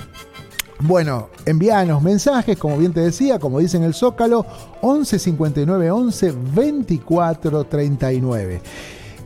Bueno, 0.81 1.29
envíanos 1.45 2.01
mensajes, 2.01 2.57
como 2.57 2.77
bien 2.77 2.93
te 2.93 3.01
decía, 3.01 3.37
como 3.37 3.59
dice 3.59 3.75
en 3.75 3.83
el 3.83 3.93
Zócalo, 3.93 4.45
11 4.81 5.19
59 5.19 5.91
11 5.91 6.33
24 6.55 7.65
39. 7.65 8.61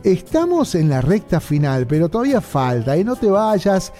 Estamos 0.04 0.74
en 0.74 0.90
la 0.90 1.00
recta 1.00 1.40
final, 1.40 1.86
pero 1.86 2.08
todavía 2.10 2.40
falta, 2.42 2.96
y 2.96 3.02
no 3.04 3.16
te 3.16 3.30
vayas. 3.30 3.90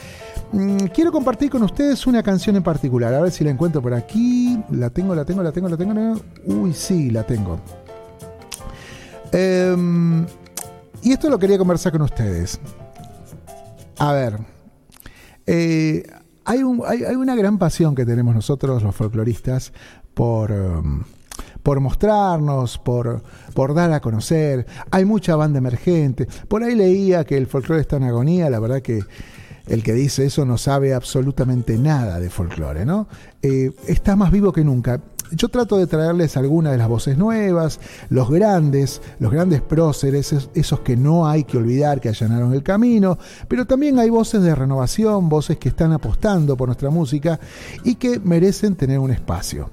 Mm, 0.52 0.86
Quiero 0.94 1.11
compartir 1.11 1.48
con 1.50 1.62
ustedes 1.62 2.07
una 2.07 2.22
canción 2.22 2.57
en 2.57 2.62
particular. 2.62 3.12
A 3.14 3.20
ver 3.22 3.32
si 3.32 3.42
la 3.42 3.50
encuentro 3.50 3.80
por 3.80 3.94
aquí. 3.94 4.62
La 4.70 4.90
tengo, 4.90 5.14
la 5.14 5.24
tengo, 5.24 5.42
la 5.42 5.50
tengo, 5.50 5.68
la 5.68 5.76
tengo. 5.78 6.20
Uy, 6.44 6.74
sí, 6.74 7.11
la 7.11 7.22
tengo. 7.24 7.59
Em, 9.32 10.26
y 11.02 11.12
esto 11.12 11.28
lo 11.30 11.38
quería 11.38 11.59
conversar 11.59 11.90
con 11.92 12.02
ustedes. 12.02 12.61
A 13.98 14.12
ver. 14.12 14.38
eh, 15.46 16.02
hay 16.44 16.62
una 16.62 17.34
gran 17.34 17.57
pasión 17.59 17.94
que 17.94 18.05
tenemos 18.05 18.34
nosotros, 18.34 18.82
los 18.82 18.94
folcloristas, 18.94 19.72
por, 20.12 20.50
em, 20.52 21.02
por 21.64 21.80
mostrarnos, 21.80 22.78
por, 22.78 23.22
por 23.54 23.74
dar 23.74 23.90
a 23.92 24.00
conocer. 24.00 24.66
Hay 24.92 25.04
mucha 25.04 25.34
banda 25.34 25.58
emergente. 25.58 26.28
Por 26.46 26.62
ahí 26.62 26.76
leía 26.76 27.24
que 27.24 27.36
el 27.36 27.48
folclore 27.48 27.80
está 27.80 27.96
en 27.96 28.04
agonía. 28.04 28.48
La 28.50 28.60
verdad 28.60 28.80
que 28.82 29.00
el 29.66 29.82
que 29.82 29.94
dice 29.94 30.26
eso 30.26 30.44
no 30.44 30.58
sabe 30.58 30.92
absolutamente 30.94 31.78
nada 31.78 32.20
de 32.20 32.28
folclore, 32.30 32.84
¿no? 32.84 33.08
Eh, 33.42 33.72
está 33.88 34.14
más 34.14 34.30
vivo 34.30 34.52
que 34.52 34.62
nunca. 34.62 35.00
Yo 35.32 35.48
trato 35.48 35.78
de 35.78 35.86
traerles 35.86 36.36
algunas 36.36 36.72
de 36.72 36.78
las 36.78 36.86
voces 36.86 37.16
nuevas, 37.16 37.80
los 38.10 38.30
grandes, 38.30 39.00
los 39.18 39.32
grandes 39.32 39.62
próceres, 39.62 40.34
es- 40.34 40.50
esos 40.54 40.80
que 40.80 40.98
no 40.98 41.26
hay 41.26 41.44
que 41.44 41.56
olvidar 41.56 41.98
que 41.98 42.10
allanaron 42.10 42.52
el 42.52 42.62
camino, 42.62 43.18
pero 43.48 43.66
también 43.66 43.98
hay 43.98 44.10
voces 44.10 44.42
de 44.42 44.54
renovación, 44.54 45.30
voces 45.30 45.56
que 45.56 45.70
están 45.70 45.92
apostando 45.92 46.58
por 46.58 46.68
nuestra 46.68 46.90
música 46.90 47.40
y 47.84 47.94
que 47.94 48.20
merecen 48.20 48.76
tener 48.76 48.98
un 48.98 49.10
espacio. 49.12 49.70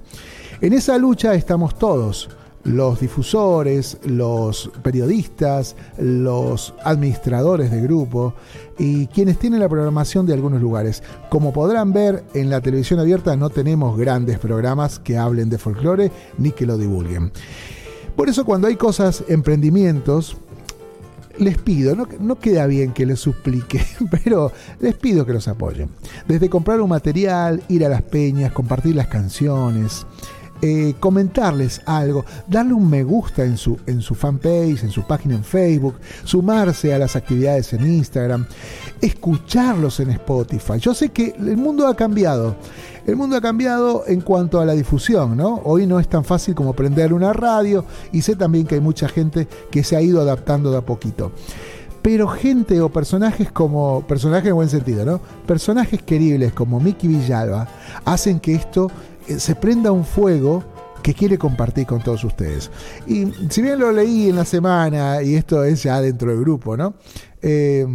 En 0.61 0.73
esa 0.73 0.99
lucha 0.99 1.33
estamos 1.33 1.73
todos, 1.73 2.29
los 2.63 2.99
difusores, 2.99 3.97
los 4.05 4.69
periodistas, 4.83 5.75
los 5.97 6.75
administradores 6.83 7.71
de 7.71 7.81
grupo 7.81 8.35
y 8.77 9.07
quienes 9.07 9.39
tienen 9.39 9.61
la 9.61 9.69
programación 9.69 10.27
de 10.27 10.35
algunos 10.35 10.61
lugares. 10.61 11.01
Como 11.31 11.51
podrán 11.51 11.93
ver, 11.93 12.23
en 12.35 12.51
la 12.51 12.61
televisión 12.61 12.99
abierta 12.99 13.35
no 13.35 13.49
tenemos 13.49 13.97
grandes 13.97 14.37
programas 14.37 14.99
que 14.99 15.17
hablen 15.17 15.49
de 15.49 15.57
folclore 15.57 16.11
ni 16.37 16.51
que 16.51 16.67
lo 16.67 16.77
divulguen. 16.77 17.31
Por 18.15 18.29
eso 18.29 18.45
cuando 18.45 18.67
hay 18.67 18.75
cosas, 18.75 19.23
emprendimientos, 19.29 20.37
les 21.39 21.57
pido, 21.57 21.95
no, 21.95 22.07
no 22.19 22.37
queda 22.37 22.67
bien 22.67 22.93
que 22.93 23.07
les 23.07 23.19
suplique, 23.19 23.83
pero 24.11 24.51
les 24.79 24.93
pido 24.93 25.25
que 25.25 25.33
los 25.33 25.47
apoyen. 25.47 25.89
Desde 26.27 26.51
comprar 26.51 26.81
un 26.81 26.89
material, 26.89 27.63
ir 27.67 27.83
a 27.83 27.89
las 27.89 28.03
peñas, 28.03 28.51
compartir 28.51 28.95
las 28.95 29.07
canciones, 29.07 30.05
eh, 30.61 30.93
comentarles 30.99 31.81
algo, 31.85 32.23
darle 32.47 32.73
un 32.73 32.89
me 32.89 33.03
gusta 33.03 33.43
en 33.43 33.57
su, 33.57 33.79
en 33.87 34.01
su 34.01 34.13
fanpage, 34.13 34.83
en 34.83 34.91
su 34.91 35.03
página 35.07 35.35
en 35.35 35.43
Facebook, 35.43 35.95
sumarse 36.23 36.93
a 36.93 36.99
las 36.99 37.15
actividades 37.15 37.73
en 37.73 37.85
Instagram, 37.85 38.45
escucharlos 39.01 39.99
en 39.99 40.11
Spotify. 40.11 40.79
Yo 40.79 40.93
sé 40.93 41.09
que 41.09 41.33
el 41.37 41.57
mundo 41.57 41.87
ha 41.87 41.95
cambiado. 41.95 42.55
El 43.07 43.15
mundo 43.15 43.35
ha 43.35 43.41
cambiado 43.41 44.03
en 44.05 44.21
cuanto 44.21 44.59
a 44.59 44.65
la 44.65 44.73
difusión, 44.73 45.35
¿no? 45.35 45.61
Hoy 45.63 45.87
no 45.87 45.99
es 45.99 46.07
tan 46.07 46.23
fácil 46.23 46.53
como 46.53 46.73
prender 46.73 47.13
una 47.13 47.33
radio 47.33 47.83
y 48.11 48.21
sé 48.21 48.35
también 48.35 48.67
que 48.67 48.75
hay 48.75 48.81
mucha 48.81 49.07
gente 49.07 49.47
que 49.71 49.83
se 49.83 49.95
ha 49.95 50.01
ido 50.01 50.21
adaptando 50.21 50.71
de 50.71 50.77
a 50.77 50.81
poquito. 50.81 51.31
Pero 52.03 52.27
gente 52.27 52.81
o 52.81 52.89
personajes 52.89 53.51
como, 53.51 54.05
personajes 54.07 54.49
en 54.49 54.55
buen 54.55 54.69
sentido, 54.69 55.05
¿no? 55.05 55.21
Personajes 55.47 56.01
queribles 56.01 56.53
como 56.53 56.79
Mickey 56.79 57.07
Villalba 57.07 57.67
hacen 58.05 58.39
que 58.39 58.55
esto 58.55 58.91
se 59.37 59.55
prenda 59.55 59.91
un 59.91 60.05
fuego 60.05 60.63
que 61.01 61.13
quiere 61.13 61.37
compartir 61.37 61.85
con 61.85 62.01
todos 62.01 62.23
ustedes. 62.23 62.71
Y 63.07 63.27
si 63.49 63.61
bien 63.61 63.79
lo 63.79 63.91
leí 63.91 64.29
en 64.29 64.35
la 64.35 64.45
semana, 64.45 65.21
y 65.23 65.35
esto 65.35 65.63
es 65.63 65.83
ya 65.83 66.01
dentro 66.01 66.31
del 66.31 66.39
grupo, 66.39 66.77
¿no? 66.77 66.93
Eh, 67.41 67.85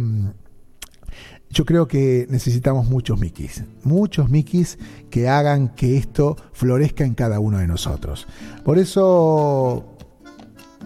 yo 1.49 1.65
creo 1.65 1.87
que 1.87 2.27
necesitamos 2.29 2.87
muchos 2.87 3.19
Mickeys, 3.19 3.63
muchos 3.83 4.29
Mickeys 4.29 4.77
que 5.09 5.29
hagan 5.29 5.69
que 5.69 5.97
esto 5.97 6.35
florezca 6.51 7.05
en 7.05 7.13
cada 7.13 7.39
uno 7.39 7.59
de 7.59 7.67
nosotros. 7.67 8.27
Por 8.63 8.77
eso, 8.77 9.96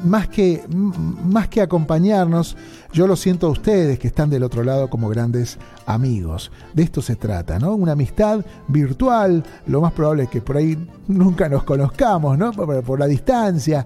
más 0.04 0.28
que, 0.28 0.64
más 0.70 1.48
que 1.48 1.62
acompañarnos, 1.62 2.58
yo 2.94 3.08
lo 3.08 3.16
siento 3.16 3.48
a 3.48 3.50
ustedes 3.52 4.00
que 4.00 4.08
están 4.08 4.30
del 4.30 4.44
otro 4.44 4.64
lado 4.64 4.90
como 4.90 5.10
grandes 5.10 5.58
amigos. 5.86 6.52
De 6.74 6.84
esto 6.84 7.02
se 7.02 7.16
trata, 7.16 7.60
¿no? 7.60 7.76
Una 7.76 7.94
amistad 7.94 8.46
virtual, 8.68 9.44
lo 9.68 9.82
más 9.82 9.94
probable 9.94 10.24
es 10.24 10.30
que 10.30 10.42
por 10.42 10.58
ahí 10.58 10.78
nunca 11.08 11.48
nos 11.50 11.64
conozcamos, 11.64 12.38
¿no? 12.38 12.52
Por, 12.52 13.00
la 13.00 13.08
distancia. 13.08 13.86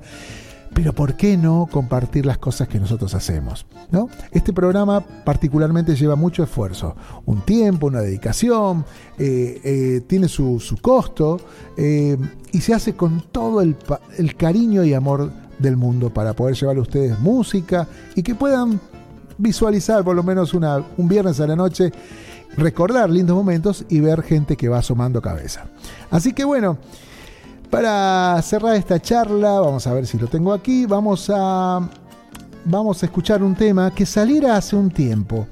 Pero 0.73 0.91
¿por 0.91 1.15
qué 1.15 1.37
no 1.37 1.69
compartir 1.71 2.25
las 2.25 2.37
cosas 2.37 2.67
que 2.67 2.79
nosotros 2.79 3.13
hacemos? 3.13 3.65
¿no? 3.91 4.09
Este 4.31 4.51
programa 4.51 4.99
particularmente 4.99 5.95
lleva 5.95 6.17
mucho 6.17 6.43
esfuerzo, 6.43 6.97
un 7.25 7.43
tiempo, 7.43 7.87
una 7.87 8.01
dedicación, 8.01 8.83
eh, 9.17 9.61
eh, 9.63 10.01
tiene 10.05 10.27
su, 10.27 10.59
su 10.59 10.75
costo 10.77 11.39
eh, 11.77 12.17
y 12.51 12.59
se 12.59 12.73
hace 12.73 12.93
con 12.93 13.21
todo 13.31 13.61
el, 13.61 13.77
el 14.17 14.35
cariño 14.35 14.83
y 14.83 14.93
amor 14.93 15.31
del 15.59 15.77
mundo 15.77 16.09
para 16.13 16.33
poder 16.33 16.55
llevar 16.55 16.77
a 16.77 16.81
ustedes 16.81 17.19
música 17.19 17.87
y 18.15 18.23
que 18.23 18.35
puedan 18.35 18.79
visualizar 19.37 20.03
por 20.03 20.15
lo 20.15 20.23
menos 20.23 20.53
una, 20.53 20.83
un 20.97 21.07
viernes 21.07 21.39
a 21.39 21.47
la 21.47 21.55
noche, 21.55 21.91
recordar 22.57 23.09
lindos 23.09 23.35
momentos 23.35 23.85
y 23.89 23.99
ver 23.99 24.21
gente 24.23 24.55
que 24.55 24.69
va 24.69 24.79
asomando 24.79 25.21
cabeza. 25.21 25.65
Así 26.11 26.33
que 26.33 26.43
bueno, 26.45 26.77
Para 27.69 28.41
cerrar 28.41 28.75
esta 28.75 29.01
charla, 29.01 29.59
vamos 29.59 29.85
a 29.87 29.93
ver 29.93 30.05
si 30.07 30.17
lo 30.17 30.27
tengo 30.27 30.53
aquí, 30.53 30.85
vamos 30.85 31.29
a, 31.33 31.89
vamos 32.63 33.01
a 33.03 33.05
escuchar 33.05 33.43
un 33.43 33.55
tema 33.55 33.91
que 33.93 34.05
saliera 34.05 34.55
hace 34.55 34.75
un 34.75 34.89
tiempo. 34.91 35.47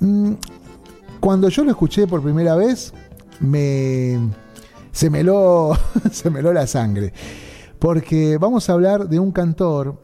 Mm, 0.00 0.32
Cuando 1.20 1.48
yo 1.48 1.64
lo 1.64 1.70
escuché 1.70 2.06
por 2.06 2.22
primera 2.22 2.54
vez, 2.56 2.92
me, 3.40 4.18
se, 4.92 5.08
me 5.08 5.20
heló, 5.20 5.78
se 6.12 6.28
me 6.28 6.40
heló 6.40 6.52
la 6.52 6.66
sangre. 6.66 7.12
Porque 7.84 8.38
vamos 8.40 8.70
a 8.70 8.72
hablar 8.72 9.10
de 9.10 9.18
un 9.20 9.30
cantor 9.30 9.98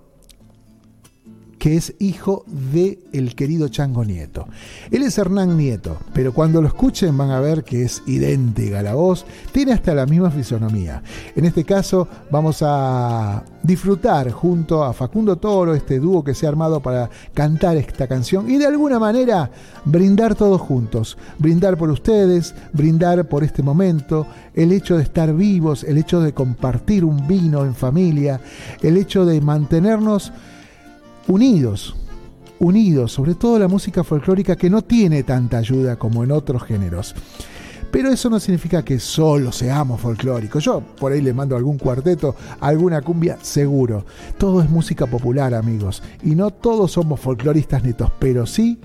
que 1.60 1.76
es 1.76 1.94
hijo 1.98 2.42
de 2.46 2.98
el 3.12 3.34
querido 3.34 3.68
Chango 3.68 4.02
Nieto. 4.02 4.48
Él 4.90 5.02
es 5.02 5.18
Hernán 5.18 5.58
Nieto, 5.58 5.98
pero 6.14 6.32
cuando 6.32 6.62
lo 6.62 6.66
escuchen 6.66 7.16
van 7.18 7.30
a 7.30 7.38
ver 7.38 7.64
que 7.64 7.82
es 7.82 8.02
idéntica 8.06 8.82
la 8.82 8.94
voz, 8.94 9.26
tiene 9.52 9.74
hasta 9.74 9.94
la 9.94 10.06
misma 10.06 10.30
fisonomía. 10.30 11.02
En 11.36 11.44
este 11.44 11.64
caso 11.64 12.08
vamos 12.30 12.62
a 12.62 13.44
disfrutar 13.62 14.30
junto 14.30 14.82
a 14.82 14.94
Facundo 14.94 15.36
Toro, 15.36 15.74
este 15.74 16.00
dúo 16.00 16.24
que 16.24 16.34
se 16.34 16.46
ha 16.46 16.48
armado 16.48 16.80
para 16.80 17.10
cantar 17.34 17.76
esta 17.76 18.08
canción 18.08 18.50
y 18.50 18.56
de 18.56 18.66
alguna 18.66 18.98
manera 18.98 19.50
brindar 19.84 20.34
todos 20.34 20.62
juntos, 20.62 21.18
brindar 21.38 21.76
por 21.76 21.90
ustedes, 21.90 22.54
brindar 22.72 23.28
por 23.28 23.44
este 23.44 23.62
momento, 23.62 24.26
el 24.54 24.72
hecho 24.72 24.96
de 24.96 25.02
estar 25.02 25.34
vivos, 25.34 25.84
el 25.84 25.98
hecho 25.98 26.20
de 26.22 26.32
compartir 26.32 27.04
un 27.04 27.28
vino 27.28 27.66
en 27.66 27.74
familia, 27.74 28.40
el 28.80 28.96
hecho 28.96 29.26
de 29.26 29.42
mantenernos 29.42 30.32
unidos, 31.30 31.94
unidos, 32.58 33.12
sobre 33.12 33.34
todo 33.36 33.58
la 33.58 33.68
música 33.68 34.02
folclórica 34.02 34.56
que 34.56 34.68
no 34.68 34.82
tiene 34.82 35.22
tanta 35.22 35.58
ayuda 35.58 35.96
como 35.96 36.24
en 36.24 36.32
otros 36.32 36.64
géneros. 36.64 37.14
Pero 37.92 38.10
eso 38.10 38.30
no 38.30 38.38
significa 38.38 38.84
que 38.84 39.00
solo 39.00 39.50
seamos 39.50 40.00
folclóricos. 40.00 40.62
Yo 40.64 40.80
por 40.80 41.12
ahí 41.12 41.20
le 41.20 41.32
mando 41.32 41.56
algún 41.56 41.78
cuarteto, 41.78 42.36
alguna 42.60 43.00
cumbia, 43.02 43.38
seguro. 43.42 44.04
Todo 44.38 44.62
es 44.62 44.70
música 44.70 45.06
popular, 45.06 45.54
amigos. 45.54 46.02
Y 46.22 46.34
no 46.34 46.50
todos 46.50 46.92
somos 46.92 47.18
folcloristas 47.18 47.82
netos, 47.82 48.10
pero 48.18 48.46
sí 48.46 48.78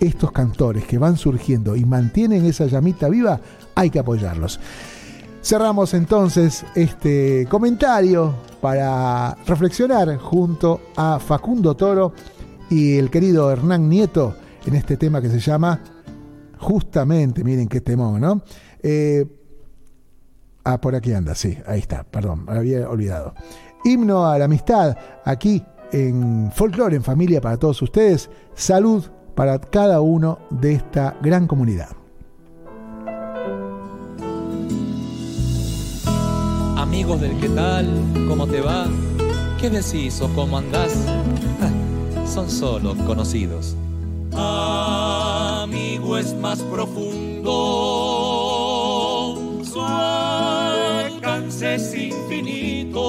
estos 0.00 0.32
cantores 0.32 0.84
que 0.84 0.98
van 0.98 1.18
surgiendo 1.18 1.76
y 1.76 1.84
mantienen 1.84 2.46
esa 2.46 2.66
llamita 2.66 3.08
viva, 3.08 3.40
hay 3.74 3.90
que 3.90 3.98
apoyarlos. 3.98 4.58
Cerramos 5.42 5.94
entonces 5.94 6.64
este 6.74 7.46
comentario 7.48 8.34
para 8.60 9.34
reflexionar 9.46 10.16
junto 10.18 10.80
a 10.96 11.18
Facundo 11.18 11.74
Toro 11.74 12.12
y 12.68 12.98
el 12.98 13.10
querido 13.10 13.50
Hernán 13.50 13.88
Nieto 13.88 14.34
en 14.66 14.74
este 14.74 14.98
tema 14.98 15.22
que 15.22 15.30
se 15.30 15.40
llama 15.40 15.80
justamente, 16.58 17.42
miren 17.42 17.68
qué 17.68 17.80
temón, 17.80 18.20
¿no? 18.20 18.42
Eh, 18.82 19.26
ah, 20.64 20.78
por 20.78 20.94
aquí 20.94 21.14
anda, 21.14 21.34
sí, 21.34 21.56
ahí 21.66 21.80
está, 21.80 22.04
perdón, 22.04 22.44
me 22.44 22.52
había 22.52 22.88
olvidado. 22.88 23.34
Himno 23.82 24.26
a 24.26 24.38
la 24.38 24.44
amistad, 24.44 24.96
aquí 25.24 25.64
en 25.90 26.52
Folklore 26.54 26.96
en 26.96 27.02
Familia 27.02 27.40
para 27.40 27.56
todos 27.56 27.80
ustedes. 27.80 28.30
Salud 28.54 29.04
para 29.34 29.58
cada 29.58 30.02
uno 30.02 30.38
de 30.50 30.74
esta 30.74 31.16
gran 31.22 31.46
comunidad. 31.46 31.99
Del 37.18 37.36
qué 37.38 37.48
tal, 37.48 37.88
cómo 38.28 38.46
te 38.46 38.60
va, 38.60 38.86
qué 39.60 39.68
decís 39.68 40.20
o 40.20 40.28
cómo 40.28 40.58
andás, 40.58 40.92
son 42.32 42.48
solo 42.48 42.94
conocidos. 43.04 43.74
Amigo 44.32 46.16
es 46.16 46.32
más 46.34 46.60
profundo, 46.60 47.50
su 49.64 49.82
alcance 49.82 51.74
es 51.74 51.92
infinito. 51.94 53.00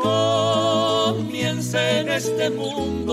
Comienza 0.00 2.00
en 2.00 2.08
este 2.08 2.50
mundo, 2.50 3.10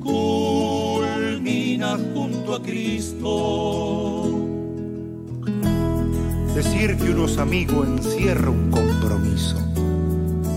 culmina 0.00 1.98
junto 2.14 2.54
a 2.54 2.62
Cristo. 2.62 4.19
Decir 6.60 6.98
que 6.98 7.08
uno 7.08 7.24
es 7.24 7.38
amigo 7.38 7.84
encierra 7.84 8.50
un 8.50 8.70
compromiso, 8.70 9.56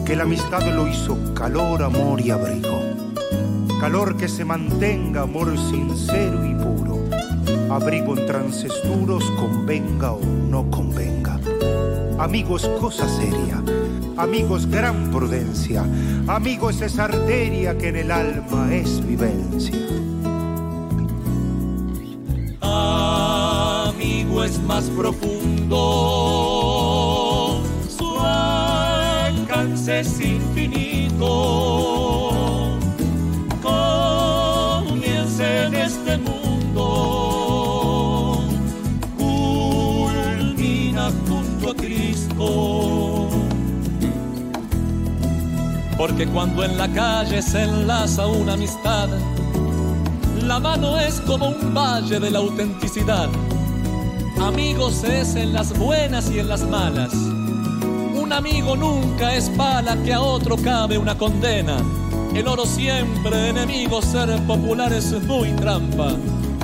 que 0.06 0.18
la 0.18 0.24
amistad 0.24 0.62
lo 0.76 0.86
hizo 0.86 1.18
calor, 1.34 1.82
amor 1.82 2.20
y 2.20 2.30
abrigo. 2.30 2.78
Calor 3.80 4.18
que 4.18 4.28
se 4.28 4.43
mantenga, 4.43 5.22
amor 5.22 5.58
sincero 5.58 6.45
y 6.45 6.56
puro. 6.56 6.99
Abrigo 7.74 8.18
en 8.18 8.26
trances 8.26 8.74
duros, 8.84 9.24
convenga 9.39 10.12
o 10.12 10.20
no 10.26 10.70
convenga. 10.70 11.39
Amigos, 12.20 12.70
cosa 12.82 13.08
seria. 13.08 13.64
Amigos, 14.18 14.66
gran 14.68 15.10
prudencia. 15.10 15.86
Amigos, 16.28 16.82
esa 16.82 17.06
arteria 17.06 17.78
que 17.78 17.88
en 17.88 17.95
el 17.95 18.12
alma 18.12 18.76
es 18.76 19.01
vivencia. 19.08 19.80
Amigo 23.96 24.44
es 24.44 24.60
más 24.62 24.84
profundo, 24.86 25.80
su 27.98 28.20
alcance 28.20 30.00
es 30.00 30.20
infinito. 30.20 32.32
Comienza 33.62 35.66
en 35.66 35.76
este 35.76 36.18
mundo, 36.18 36.84
culmina 39.18 41.12
junto 41.28 41.72
a 41.72 41.76
Cristo. 41.76 43.30
Porque 45.98 46.28
cuando 46.28 46.64
en 46.64 46.78
la 46.78 46.88
calle 46.91 47.41
se 47.41 47.64
enlaza 47.64 48.28
una 48.28 48.54
amistad, 48.54 49.10
la 50.44 50.60
mano 50.60 51.00
es 51.00 51.20
como 51.22 51.50
un 51.50 51.74
valle 51.74 52.20
de 52.20 52.30
la 52.30 52.38
autenticidad. 52.39 53.30
Amigos 54.40 55.04
es 55.04 55.36
en 55.36 55.54
las 55.54 55.78
buenas 55.78 56.30
y 56.32 56.40
en 56.40 56.48
las 56.48 56.64
malas. 56.68 57.14
Un 57.14 58.32
amigo 58.32 58.76
nunca 58.76 59.36
es 59.36 59.50
pala 59.50 59.96
que 60.04 60.14
a 60.14 60.22
otro 60.22 60.58
cabe 60.58 60.98
una 60.98 61.18
condena. 61.18 61.78
El 62.34 62.48
oro 62.48 62.66
siempre 62.66 63.50
enemigo, 63.50 64.02
ser 64.02 64.42
popular 64.48 64.92
es 64.92 65.12
muy 65.24 65.52
trampa. 65.52 66.16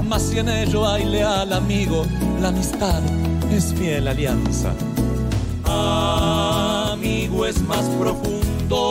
Mas 0.07 0.23
si 0.23 0.39
en 0.39 0.49
ello 0.49 0.87
hay 0.87 1.05
leal 1.05 1.53
amigo, 1.53 2.05
la 2.41 2.47
amistad 2.47 3.01
es 3.51 3.73
fiel 3.75 4.07
alianza. 4.07 4.73
Amigo 5.65 7.45
es 7.45 7.61
más 7.61 7.85
profundo, 7.99 8.87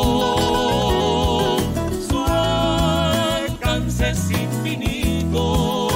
su 2.09 2.19
alcance 2.29 4.11
es 4.11 4.31
infinito. 4.31 5.88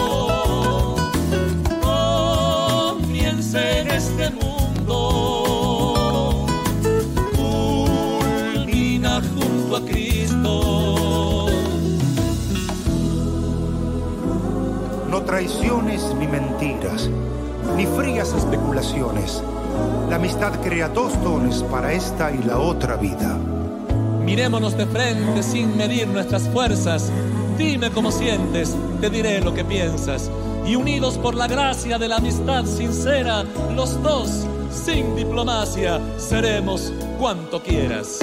Traiciones 15.33 16.15
ni 16.19 16.27
mentiras, 16.27 17.09
ni 17.75 17.87
frías 17.87 18.35
especulaciones. 18.35 19.43
La 20.11 20.17
amistad 20.17 20.53
crea 20.63 20.91
dos 20.91 21.19
dones 21.25 21.63
para 21.63 21.91
esta 21.95 22.31
y 22.31 22.43
la 22.43 22.59
otra 22.59 22.97
vida. 22.97 23.39
Mirémonos 24.23 24.77
de 24.77 24.85
frente 24.85 25.43
sin 25.43 25.75
medir 25.75 26.07
nuestras 26.07 26.47
fuerzas. 26.51 27.11
Dime 27.57 27.91
cómo 27.91 28.13
sientes, 28.13 28.77
te 29.01 29.09
diré 29.09 29.41
lo 29.41 29.55
que 29.55 29.65
piensas. 29.65 30.31
Y 30.67 30.77
unidos 30.77 31.17
por 31.17 31.35
la 31.35 31.49
gracia 31.49 31.97
de 31.97 32.09
la 32.09 32.17
amistad 32.17 32.67
sincera, 32.67 33.43
los 33.75 34.03
dos, 34.03 34.47
sin 34.71 35.17
diplomacia, 35.17 35.99
seremos 36.19 36.93
cuanto 37.19 37.63
quieras. 37.63 38.19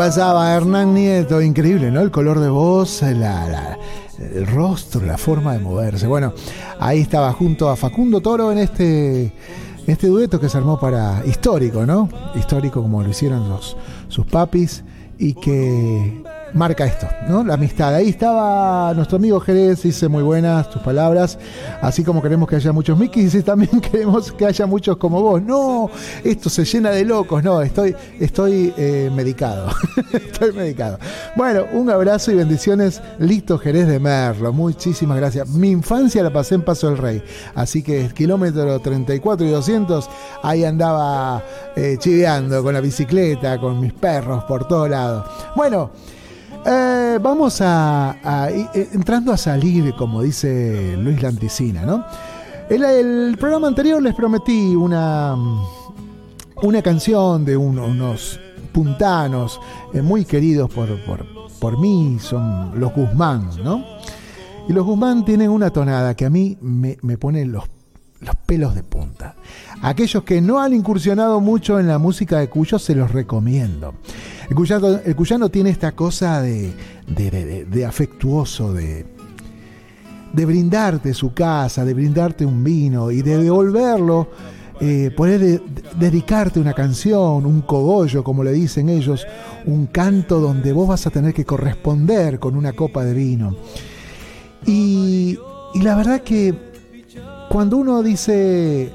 Pasaba 0.00 0.54
Hernán 0.54 0.94
Nieto, 0.94 1.42
increíble, 1.42 1.90
¿no? 1.90 2.00
El 2.00 2.10
color 2.10 2.40
de 2.40 2.48
voz, 2.48 3.02
el 3.02 4.46
rostro, 4.46 5.04
la 5.04 5.18
forma 5.18 5.52
de 5.52 5.58
moverse. 5.58 6.06
Bueno, 6.06 6.32
ahí 6.78 7.00
estaba 7.00 7.30
junto 7.34 7.68
a 7.68 7.76
Facundo 7.76 8.22
Toro 8.22 8.50
en 8.50 8.56
este, 8.56 9.30
este 9.86 10.06
dueto 10.06 10.40
que 10.40 10.48
se 10.48 10.56
armó 10.56 10.80
para 10.80 11.22
histórico, 11.26 11.84
¿no? 11.84 12.08
Histórico 12.34 12.80
como 12.80 13.02
lo 13.02 13.10
hicieron 13.10 13.50
los, 13.50 13.76
sus 14.08 14.24
papis 14.24 14.84
y 15.18 15.34
que 15.34 16.22
marca 16.54 16.84
esto, 16.84 17.06
¿no? 17.28 17.44
La 17.44 17.54
amistad. 17.54 17.94
Ahí 17.94 18.08
estaba 18.08 18.92
nuestro 18.94 19.16
amigo 19.16 19.40
Jerez, 19.40 19.82
dice 19.82 20.08
muy 20.08 20.22
buenas 20.22 20.68
tus 20.70 20.82
palabras, 20.82 21.38
así 21.80 22.02
como 22.04 22.22
queremos 22.22 22.48
que 22.48 22.56
haya 22.56 22.72
muchos 22.72 22.98
Mikis, 22.98 23.34
y 23.34 23.42
también 23.42 23.80
queremos 23.92 24.32
que 24.32 24.46
haya 24.46 24.66
muchos 24.66 24.96
como 24.96 25.22
vos. 25.22 25.42
No, 25.42 25.90
esto 26.24 26.50
se 26.50 26.64
llena 26.64 26.90
de 26.90 27.04
locos, 27.04 27.42
no, 27.42 27.62
estoy, 27.62 27.94
estoy 28.18 28.72
eh, 28.76 29.10
medicado, 29.14 29.68
estoy 30.12 30.52
medicado. 30.52 30.98
Bueno, 31.36 31.64
un 31.72 31.90
abrazo 31.90 32.32
y 32.32 32.36
bendiciones, 32.36 33.00
listo 33.18 33.58
Jerez 33.58 33.86
de 33.86 33.98
Merlo, 34.00 34.52
muchísimas 34.52 35.16
gracias. 35.16 35.48
Mi 35.48 35.70
infancia 35.70 36.22
la 36.22 36.32
pasé 36.32 36.56
en 36.56 36.62
Paso 36.62 36.88
del 36.88 36.98
Rey, 36.98 37.22
así 37.54 37.82
que 37.82 38.08
kilómetro 38.14 38.78
34 38.80 39.46
y 39.46 39.50
200, 39.50 40.08
ahí 40.42 40.64
andaba 40.64 41.42
eh, 41.76 41.96
chiveando 41.98 42.62
con 42.62 42.74
la 42.74 42.80
bicicleta, 42.80 43.58
con 43.58 43.80
mis 43.80 43.92
perros 43.92 44.44
por 44.44 44.66
todos 44.66 44.90
lados. 44.90 45.26
Bueno, 45.54 45.90
eh, 46.66 47.18
vamos 47.22 47.60
a, 47.60 48.10
a- 48.22 48.50
eh, 48.50 48.88
entrando 48.92 49.32
a 49.32 49.36
salir, 49.36 49.94
como 49.94 50.22
dice 50.22 50.96
Luis 50.98 51.22
Lanticina, 51.22 51.84
¿no? 51.84 52.04
El 52.68 53.36
programa 53.38 53.66
anterior 53.66 54.00
les 54.00 54.14
prometí 54.14 54.76
una, 54.76 55.34
una 56.62 56.82
canción 56.82 57.44
de 57.44 57.56
un- 57.56 57.78
unos 57.78 58.38
puntanos 58.72 59.60
eh, 59.92 60.02
muy 60.02 60.24
queridos 60.24 60.70
por, 60.70 60.88
por, 61.04 61.26
por 61.58 61.78
mí, 61.80 62.18
son 62.20 62.78
los 62.78 62.94
Guzmán, 62.94 63.50
¿no? 63.64 63.82
Y 64.68 64.72
los 64.72 64.86
Guzmán 64.86 65.24
tienen 65.24 65.50
una 65.50 65.70
tonada 65.70 66.14
que 66.14 66.26
a 66.26 66.30
mí 66.30 66.56
me, 66.60 66.96
me 67.02 67.18
pone 67.18 67.44
los 67.44 67.64
pelos 68.50 68.74
de 68.74 68.82
punta. 68.82 69.36
Aquellos 69.80 70.24
que 70.24 70.40
no 70.40 70.58
han 70.58 70.74
incursionado 70.74 71.38
mucho 71.38 71.78
en 71.78 71.86
la 71.86 71.98
música 71.98 72.40
de 72.40 72.48
Cuyo, 72.48 72.80
se 72.80 72.96
los 72.96 73.12
recomiendo. 73.12 73.94
El 74.48 74.56
cuyano, 75.14 75.48
tiene 75.50 75.70
esta 75.70 75.92
cosa 75.92 76.42
de, 76.42 76.72
de- 77.06 77.86
afectuoso, 77.86 78.72
de, 78.72 79.06
brindarte 80.34 81.14
su 81.14 81.32
casa, 81.32 81.84
de 81.84 81.94
brindarte 81.94 82.44
un 82.44 82.64
vino 82.64 83.12
y 83.12 83.22
de 83.22 83.38
devolverlo, 83.38 84.30
eh, 84.80 85.12
poder 85.16 85.38
de- 85.38 85.58
de- 85.58 85.82
dedicarte 85.96 86.58
una 86.58 86.72
canción, 86.72 87.46
un 87.46 87.60
cogollo, 87.62 88.24
como 88.24 88.42
le 88.42 88.50
dicen 88.50 88.88
ellos, 88.88 89.24
un 89.64 89.86
canto 89.86 90.40
donde 90.40 90.72
vos 90.72 90.88
vas 90.88 91.06
a 91.06 91.10
tener 91.10 91.32
que 91.34 91.44
corresponder 91.44 92.40
con 92.40 92.56
una 92.56 92.72
copa 92.72 93.04
de 93.04 93.14
vino. 93.14 93.54
Y 94.66 95.38
la 95.74 95.94
verdad 95.94 96.22
que 96.22 96.69
cuando 97.50 97.78
uno 97.78 98.00
dice 98.00 98.92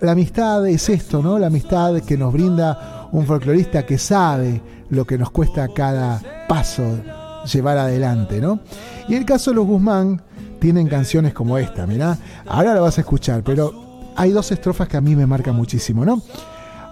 la 0.00 0.12
amistad 0.12 0.66
es 0.66 0.88
esto, 0.88 1.22
¿no? 1.22 1.38
La 1.38 1.48
amistad 1.48 2.00
que 2.00 2.16
nos 2.16 2.32
brinda 2.32 3.08
un 3.12 3.26
folclorista 3.26 3.84
que 3.84 3.98
sabe 3.98 4.62
lo 4.88 5.04
que 5.04 5.18
nos 5.18 5.30
cuesta 5.30 5.68
cada 5.68 6.18
paso 6.48 6.82
llevar 7.52 7.76
adelante, 7.76 8.40
¿no? 8.40 8.60
Y 9.06 9.16
el 9.16 9.26
caso 9.26 9.50
de 9.50 9.56
los 9.56 9.66
Guzmán 9.66 10.22
tienen 10.60 10.88
canciones 10.88 11.34
como 11.34 11.58
esta, 11.58 11.86
mirá, 11.86 12.16
ahora 12.46 12.72
la 12.72 12.80
vas 12.80 12.96
a 12.96 13.02
escuchar, 13.02 13.42
pero 13.44 14.10
hay 14.16 14.30
dos 14.30 14.50
estrofas 14.50 14.88
que 14.88 14.96
a 14.96 15.02
mí 15.02 15.14
me 15.14 15.26
marcan 15.26 15.54
muchísimo, 15.54 16.02
¿no? 16.02 16.22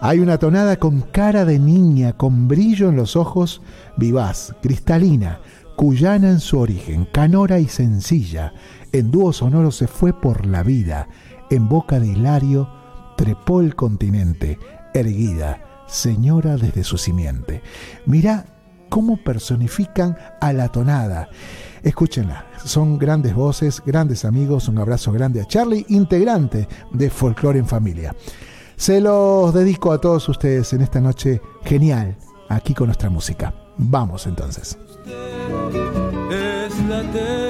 Hay 0.03 0.21
una 0.21 0.37
tonada 0.37 0.77
con 0.77 1.01
cara 1.01 1.47
de 1.47 1.59
niña, 1.59 2.13
con 2.13 2.49
brillo 2.49 2.91
en 2.91 2.97
los 2.97 3.17
ojos, 3.17 3.63
vivaz, 3.97 4.55
cristalina, 4.61 5.41
cuyana 5.79 6.31
en 6.31 6.41
su 6.41 6.59
origen, 6.59 7.05
canora 7.05 7.61
y 7.61 7.69
sencilla. 7.69 8.53
En 8.91 9.13
dúo 9.13 9.33
sonoro 9.33 9.71
se 9.71 9.87
fue 9.87 10.13
por 10.13 10.45
la 10.45 10.65
vida, 10.65 11.09
en 11.51 11.69
boca 11.69 12.01
de 12.01 12.09
Hilario 12.09 12.69
trepó 13.17 13.61
el 13.61 13.77
continente, 13.77 14.59
erguida, 14.93 15.85
señora 15.87 16.57
desde 16.57 16.83
su 16.83 16.99
simiente. 16.99 17.63
Mirá 18.07 18.45
cómo 18.89 19.19
personifican 19.19 20.17
a 20.41 20.53
la 20.53 20.67
tonada. 20.67 21.29
Escúchenla, 21.85 22.47
son 22.65 22.99
grandes 22.99 23.37
voces, 23.37 23.81
grandes 23.87 24.25
amigos, 24.25 24.67
un 24.67 24.79
abrazo 24.79 25.13
grande 25.13 25.43
a 25.43 25.47
Charlie, 25.47 25.87
integrante 25.91 26.67
de 26.93 27.09
Folklore 27.09 27.61
en 27.61 27.69
Familia. 27.69 28.17
Se 28.75 29.01
los 29.01 29.55
dedico 29.55 29.93
a 29.93 30.01
todos 30.01 30.29
ustedes 30.29 30.73
en 30.73 30.81
esta 30.81 31.01
noche 31.01 31.41
genial, 31.63 32.17
aquí 32.49 32.75
con 32.75 32.89
nuestra 32.89 33.11
música. 33.11 33.55
Vamos 33.77 34.27
entonces. 34.27 34.77
Es 36.31 36.79
la 36.89 37.03
ternura 37.13 37.48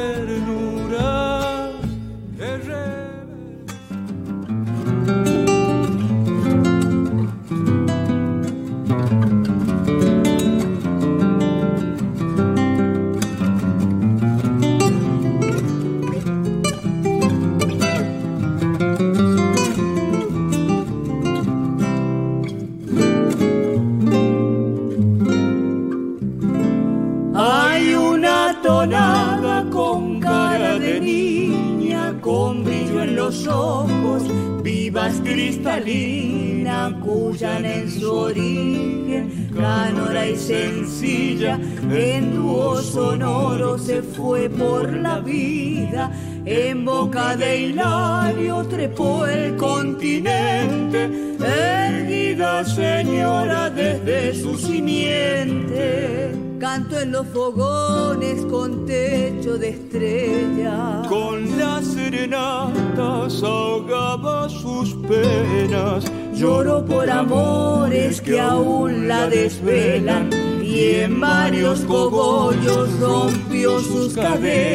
boca 47.09 47.37
de 47.37 47.61
Hilario 47.61 48.67
trepó 48.69 49.27
el 49.27 49.57
continente, 49.57 51.05
erguida 51.43 52.63
señora 52.67 53.71
desde 53.71 54.35
su 54.35 54.59
simiente. 54.59 56.35
Canto 56.61 57.01
en 57.01 57.13
los 57.13 57.27
fogones 57.29 58.45
con 58.45 58.85
techo 58.85 59.57
de 59.57 59.71
estrella. 59.71 61.03
Con 61.09 61.59
las 61.59 61.87
serenatas 61.87 63.43
ahogaba 63.43 64.49
sus 64.51 64.95
penas. 65.09 66.05
Lloro 66.35 66.85
por 66.85 67.09
amores 67.09 68.21
que 68.21 68.39
aún 68.39 69.09
la 69.09 69.29
desvelan 69.29 70.29
y 70.63 70.97
en 70.97 71.19
varios 71.19 71.81
cogollos 71.81 73.01
rompió 73.01 73.81
sus 73.81 74.15
cadenas. 74.15 74.68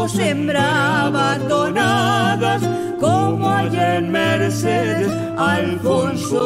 Guaco 0.00 0.08
sembraba 0.08 1.38
tonadas 1.48 2.62
como 2.98 3.48
allá 3.48 3.96
en 3.96 4.10
Mercedes, 4.10 5.10
Alfonso 5.36 6.39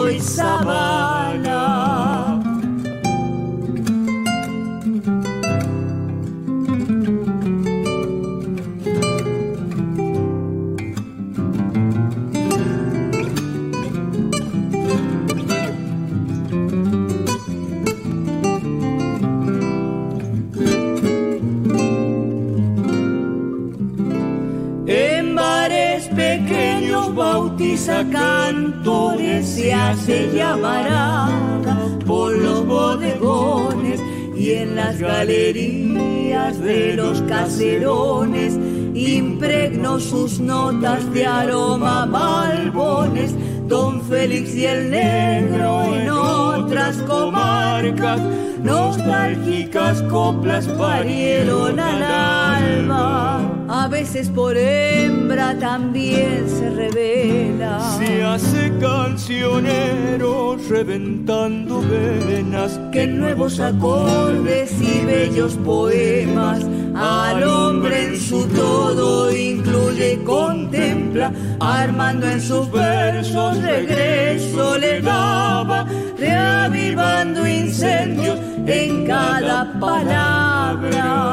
las 34.85 34.99
galerías 34.99 36.61
de 36.61 36.93
los 36.95 37.23
caserones 37.23 38.55
impregno 38.95 39.99
sus 39.99 40.41
notas 40.41 41.11
de 41.15 41.25
aroma 41.27 42.05
malbones 42.05 43.35
Don 43.67 44.03
Félix 44.03 44.55
y 44.55 44.67
el 44.67 44.91
negro 44.91 45.95
en 45.95 46.11
otras 46.11 46.97
comarcas, 46.99 48.21
nostálgicas 48.63 50.03
coplas 50.03 50.69
parieron 50.69 51.81
al 51.81 52.03
alma. 52.03 53.41
A 53.69 53.89
veces 53.89 54.29
por 54.29 54.55
hembra 54.55 55.59
también 55.59 56.47
se 56.47 56.69
revela. 56.69 57.81
Se 57.99 58.23
hace 58.23 58.71
cancionero 58.79 60.59
reventando 60.69 61.81
venas. 61.81 62.79
Que 62.95 63.07
nuevos 63.09 63.59
acordes 63.59 64.71
y 64.81 65.05
bellos 65.05 65.55
poemas 65.65 66.65
al 66.95 67.43
hombre 67.43 68.05
en 68.05 68.21
su 68.21 68.47
todo 68.47 69.37
incluye, 69.37 70.23
contempla, 70.23 71.33
armando 71.59 72.29
en 72.29 72.41
sus 72.41 72.71
versos 72.71 73.61
regreso 73.61 74.79
le 74.79 75.01
daba, 75.01 75.89
reavivando 76.17 77.45
incendios 77.49 78.39
en 78.65 79.05
cada 79.09 79.73
palabra. 79.81 81.25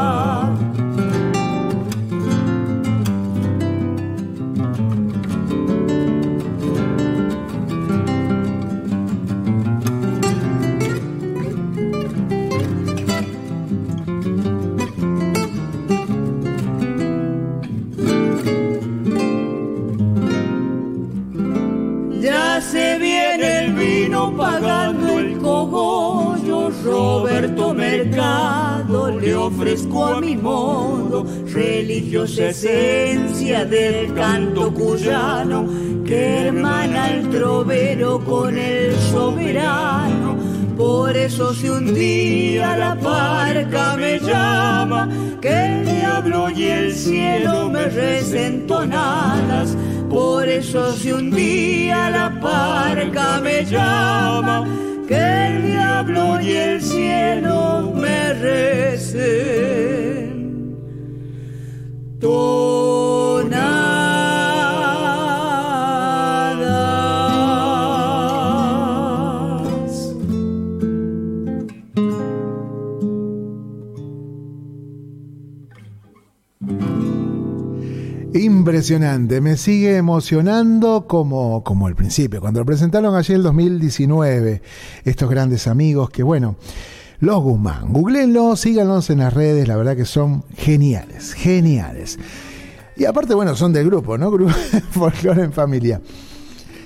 Le 29.22 29.36
ofrezco 29.36 30.06
a 30.06 30.20
mi 30.20 30.36
modo 30.36 31.24
religiosa 31.54 32.48
esencia 32.48 33.66
del 33.66 34.12
canto 34.16 34.74
cuyano 34.74 35.68
que 36.04 36.48
hermana 36.48 37.12
el 37.12 37.30
trovero 37.30 38.20
con 38.20 38.58
el 38.58 38.96
soberano. 38.96 40.36
Por 40.76 41.16
eso 41.16 41.54
si 41.54 41.70
un 41.70 41.94
día 41.94 42.76
la 42.76 42.96
parca 42.96 43.96
me 43.96 44.20
llama, 44.20 45.08
que 45.40 45.50
el 45.50 45.86
diablo 45.86 46.50
y 46.50 46.64
el 46.64 46.96
cielo 46.96 47.70
me 47.70 47.86
recen 47.86 48.66
tonadas. 48.66 49.78
Por 50.10 50.50
eso 50.50 50.92
si 50.94 51.12
un 51.12 51.30
día 51.30 52.10
la 52.10 52.40
parca 52.42 53.40
me 53.44 53.64
llama, 53.64 54.66
el 55.14 55.64
diablo 55.64 56.40
y 56.42 56.52
el 56.52 56.82
cielo 56.82 57.92
me 57.96 58.34
recen. 58.34 59.72
Impresionante, 78.62 79.42
me 79.42 79.58
sigue 79.58 79.98
emocionando 79.98 81.08
como, 81.08 81.64
como 81.64 81.88
el 81.88 81.96
principio, 81.96 82.40
cuando 82.40 82.60
lo 82.60 82.66
presentaron 82.68 83.16
ayer 83.16 83.38
el 83.38 83.42
2019, 83.42 84.62
estos 85.04 85.32
grandes 85.32 85.66
amigos 85.66 86.12
que 86.12 86.22
bueno, 86.22 86.58
los 87.22 87.42
Guzmán, 87.42 87.92
googleenlos, 87.92 88.60
síganlos 88.60 89.10
en 89.10 89.18
las 89.18 89.34
redes, 89.34 89.68
la 89.68 89.78
verdad 89.78 89.96
que 89.98 90.06
son 90.06 90.44
geniales, 90.56 91.34
geniales. 91.34 92.20
Y 92.96 93.06
aparte, 93.06 93.34
bueno, 93.34 93.56
son 93.56 93.74
del 93.74 93.88
grupo, 93.88 94.16
¿no? 94.20 94.30
Grupo 94.32 94.54
en 95.36 95.54
Familia. 95.54 96.00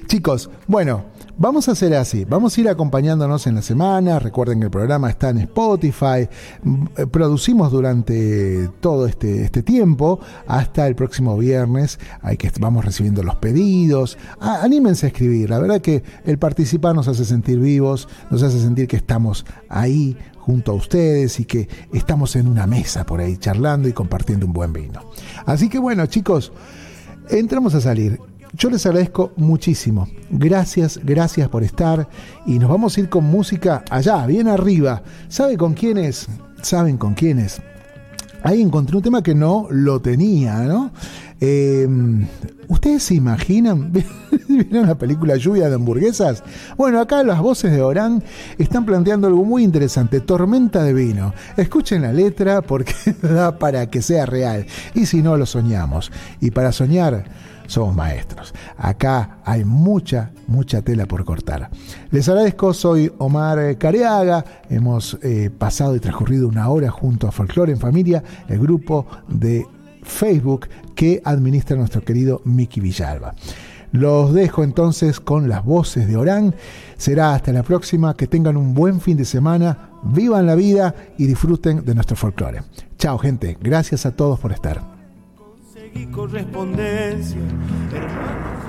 Chicos, 0.07 0.49
bueno, 0.67 1.03
vamos 1.37 1.67
a 1.67 1.73
hacer 1.73 1.93
así. 1.95 2.25
Vamos 2.25 2.57
a 2.57 2.61
ir 2.61 2.69
acompañándonos 2.69 3.47
en 3.47 3.55
la 3.55 3.61
semana. 3.61 4.19
Recuerden 4.19 4.59
que 4.59 4.65
el 4.65 4.71
programa 4.71 5.09
está 5.09 5.29
en 5.29 5.39
Spotify. 5.39 6.27
Mm, 6.63 6.85
eh, 6.97 7.07
Producimos 7.07 7.71
durante 7.71 8.69
todo 8.79 9.05
este, 9.05 9.43
este 9.43 9.63
tiempo 9.63 10.19
hasta 10.47 10.87
el 10.87 10.95
próximo 10.95 11.37
viernes. 11.37 11.99
Hay 12.21 12.37
que 12.37 12.51
vamos 12.59 12.85
recibiendo 12.85 13.23
los 13.23 13.35
pedidos. 13.35 14.17
Anímense 14.39 15.05
a 15.05 15.09
escribir. 15.09 15.49
La 15.49 15.59
verdad 15.59 15.81
que 15.81 16.03
el 16.25 16.37
participar 16.37 16.95
nos 16.95 17.07
hace 17.07 17.25
sentir 17.25 17.59
vivos, 17.59 18.07
nos 18.29 18.43
hace 18.43 18.59
sentir 18.59 18.87
que 18.87 18.97
estamos 18.97 19.45
ahí 19.69 20.17
junto 20.37 20.71
a 20.71 20.75
ustedes 20.75 21.39
y 21.39 21.45
que 21.45 21.67
estamos 21.91 22.35
en 22.35 22.47
una 22.47 22.67
mesa 22.67 23.03
por 23.03 23.19
ahí 23.19 23.37
charlando 23.37 23.87
y 23.87 23.93
compartiendo 23.93 24.45
un 24.45 24.53
buen 24.53 24.73
vino. 24.73 25.01
Así 25.45 25.69
que 25.69 25.79
bueno, 25.79 26.05
chicos, 26.05 26.51
entramos 27.29 27.73
a 27.73 27.81
salir. 27.81 28.19
Yo 28.57 28.69
les 28.69 28.85
agradezco 28.85 29.33
muchísimo. 29.35 30.07
Gracias, 30.29 30.99
gracias 31.03 31.49
por 31.49 31.63
estar. 31.63 32.07
Y 32.45 32.57
nos 32.57 32.69
vamos 32.69 32.95
a 32.95 33.01
ir 33.01 33.09
con 33.09 33.25
música 33.25 33.83
allá, 33.89 34.25
bien 34.25 34.47
arriba. 34.47 35.03
¿Sabe 35.27 35.57
con 35.57 35.73
quiénes? 35.73 36.27
¿Saben 36.61 36.97
con 36.97 37.15
quiénes? 37.15 37.61
Ahí 38.43 38.61
encontré 38.61 38.95
un 38.95 39.03
tema 39.03 39.23
que 39.23 39.35
no 39.35 39.67
lo 39.71 39.99
tenía, 39.99 40.59
¿no? 40.59 40.91
Eh, 41.41 41.85
¿Ustedes 42.69 43.03
se 43.03 43.15
imaginan? 43.15 43.91
¿Vieron 44.47 44.87
la 44.87 44.97
película 44.97 45.35
Lluvia 45.35 45.67
de 45.67 45.75
hamburguesas? 45.75 46.41
Bueno, 46.77 47.01
acá 47.01 47.23
las 47.23 47.41
voces 47.41 47.73
de 47.73 47.81
Orán 47.81 48.23
están 48.57 48.85
planteando 48.85 49.27
algo 49.27 49.43
muy 49.43 49.63
interesante, 49.63 50.21
tormenta 50.21 50.81
de 50.83 50.93
vino. 50.93 51.33
Escuchen 51.57 52.03
la 52.03 52.13
letra 52.13 52.61
porque 52.61 52.93
da 53.21 53.59
para 53.59 53.89
que 53.89 54.01
sea 54.01 54.25
real. 54.25 54.65
Y 54.93 55.07
si 55.07 55.21
no, 55.21 55.35
lo 55.35 55.45
soñamos. 55.45 56.11
Y 56.39 56.51
para 56.51 56.71
soñar 56.71 57.25
somos 57.67 57.95
maestros. 57.95 58.53
Acá 58.77 59.39
hay 59.45 59.63
mucha, 59.63 60.31
mucha 60.47 60.81
tela 60.81 61.05
por 61.05 61.25
cortar. 61.25 61.69
Les 62.11 62.27
agradezco, 62.29 62.73
soy 62.73 63.11
Omar 63.17 63.77
Careaga. 63.77 64.43
Hemos 64.69 65.17
eh, 65.21 65.49
pasado 65.55 65.95
y 65.95 65.99
transcurrido 65.99 66.47
una 66.47 66.69
hora 66.69 66.89
junto 66.89 67.27
a 67.27 67.31
Folklore 67.31 67.71
en 67.71 67.79
Familia, 67.79 68.23
el 68.47 68.59
grupo 68.59 69.05
de 69.27 69.65
Facebook 70.03 70.67
que 70.95 71.21
administra 71.25 71.75
nuestro 71.75 72.03
querido 72.03 72.41
Miki 72.45 72.79
Villalba. 72.79 73.33
Los 73.91 74.33
dejo 74.33 74.63
entonces 74.63 75.21
con 75.21 75.47
las 75.47 75.63
voces 75.63 76.07
de 76.07 76.17
Orán. 76.17 76.53
Será 76.97 77.33
hasta 77.33 77.53
la 77.53 77.63
próxima. 77.63 78.15
Que 78.15 78.27
tengan 78.27 78.57
un 78.57 78.73
buen 78.73 78.99
fin 78.99 79.15
de 79.15 79.23
semana. 79.23 79.89
Vivan 80.03 80.45
la 80.45 80.55
vida 80.55 80.93
y 81.17 81.27
disfruten 81.27 81.85
de 81.85 81.95
nuestro 81.95 82.17
folclore. 82.17 82.63
Chao, 82.97 83.17
gente. 83.17 83.57
Gracias 83.61 84.05
a 84.05 84.11
todos 84.11 84.39
por 84.39 84.51
estar. 84.51 84.94
Conseguí 85.95 86.11
correspondencia, 86.11 87.39
hermano. 87.93 88.64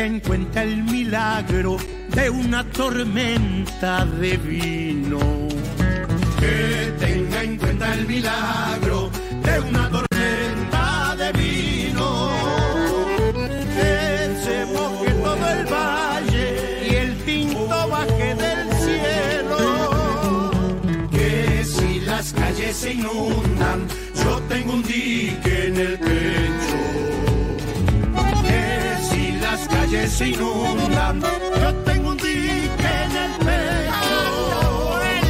Tenga 0.00 0.14
en 0.14 0.20
cuenta 0.20 0.62
el 0.62 0.82
milagro 0.84 1.76
de 2.08 2.30
una 2.30 2.64
tormenta 2.70 4.06
de 4.06 4.36
vino. 4.38 5.18
que 6.38 6.94
tenga 6.98 7.42
en 7.42 7.58
cuenta 7.58 7.92
el 7.92 8.06
milagro 8.06 9.10
de 9.44 9.60
una 9.60 9.90
tormenta 9.90 11.16
de 11.16 11.32
vino. 11.32 12.30
Que 13.76 14.36
se 14.42 14.64
moje 14.72 15.10
todo 15.22 15.48
el 15.50 15.66
valle 15.66 16.88
y 16.90 16.94
el 16.94 17.16
tinto 17.24 17.88
baje 17.88 18.34
del 18.36 18.72
cielo. 18.84 20.50
Que 21.10 21.62
si 21.62 22.00
las 22.00 22.32
calles 22.32 22.74
se 22.74 22.94
inundan, 22.94 23.86
yo 24.24 24.40
tengo 24.48 24.72
un 24.72 24.82
dique 24.82 25.66
en 25.66 25.76
el 25.76 25.98
pecho. 25.98 26.39
Se 29.90 30.28
inundan, 30.28 31.20
yo 31.20 31.74
tengo 31.84 32.10
un 32.10 32.16
dique 32.16 32.90
en 33.04 33.16
el 33.24 33.32
pecho. 33.46 34.20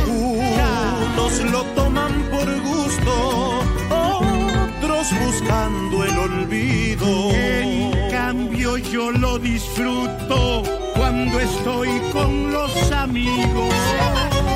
Unos 0.06 1.40
lo 1.50 1.62
toman 1.74 2.12
por 2.30 2.60
gusto, 2.60 3.62
otros 3.88 5.06
buscando 5.24 6.04
el 6.04 6.18
olvido. 6.18 7.30
En 7.32 8.10
cambio 8.10 8.76
yo 8.76 9.10
lo 9.12 9.38
disfruto 9.38 10.62
cuando 10.94 11.40
estoy 11.40 11.98
con 12.12 12.52
los 12.52 12.92
amigos. 12.92 13.74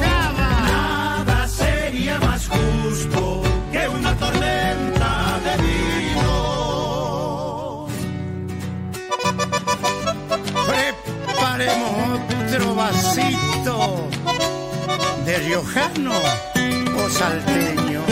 Nada 0.03 1.49
sería 1.49 2.19
más 2.21 2.47
justo 2.47 3.41
que 3.73 3.89
una 3.89 4.15
tormenta 4.17 5.04
Preparemos 10.75 12.21
otro 12.21 12.75
vasito 12.75 14.09
de 15.25 15.39
riojano 15.39 16.13
o 16.97 17.09
salteño. 17.11 18.03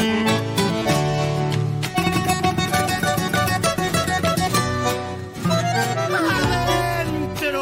Adentro, 6.32 7.60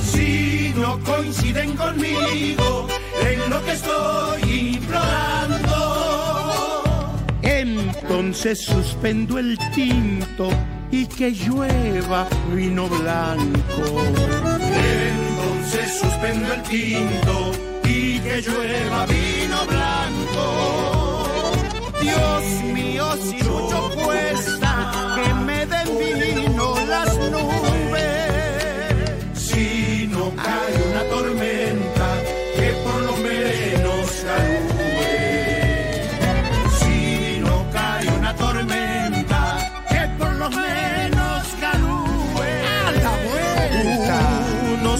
Si 0.00 0.72
no 0.76 0.98
coinciden 1.04 1.76
conmigo 1.76 2.86
en 3.22 3.50
lo 3.50 3.64
que 3.64 3.72
estoy 3.72 4.42
implorando. 4.74 5.76
entonces 7.42 8.60
suspendo 8.60 9.38
el 9.38 9.58
tinto 9.74 10.48
y 10.96 11.06
que 11.06 11.30
llueva 11.30 12.26
vino 12.54 12.88
blanco. 12.88 13.84
Entonces 15.10 15.98
suspendo 16.00 16.54
el 16.54 16.62
tinto 16.62 17.52
y 17.84 18.18
que 18.20 18.40
llueva 18.40 19.04
vino 19.06 19.58
blanco. 19.66 20.46
Dios 22.00 22.44
mío, 22.72 23.04
si 23.22 23.36
mucho 23.44 23.90
cuesta 24.04 24.36
que 24.36 24.45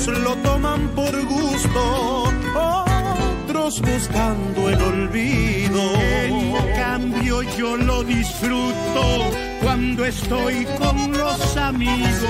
unos 0.06 0.22
lo 0.22 0.36
toman 0.36 0.88
por 0.90 1.24
gusto, 1.26 2.32
otros 2.54 3.80
buscando 3.80 4.70
el 4.70 4.80
olvido. 4.80 5.80
En 6.00 6.76
cambio 6.76 7.42
yo 7.42 7.76
lo 7.76 8.04
disfruto 8.04 9.30
cuando 9.62 10.04
estoy 10.04 10.66
con 10.78 11.12
los 11.12 11.56
amigos. 11.56 12.22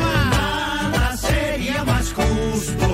Nada 0.00 1.16
sería 1.16 1.84
más 1.84 2.12
justo 2.12 2.93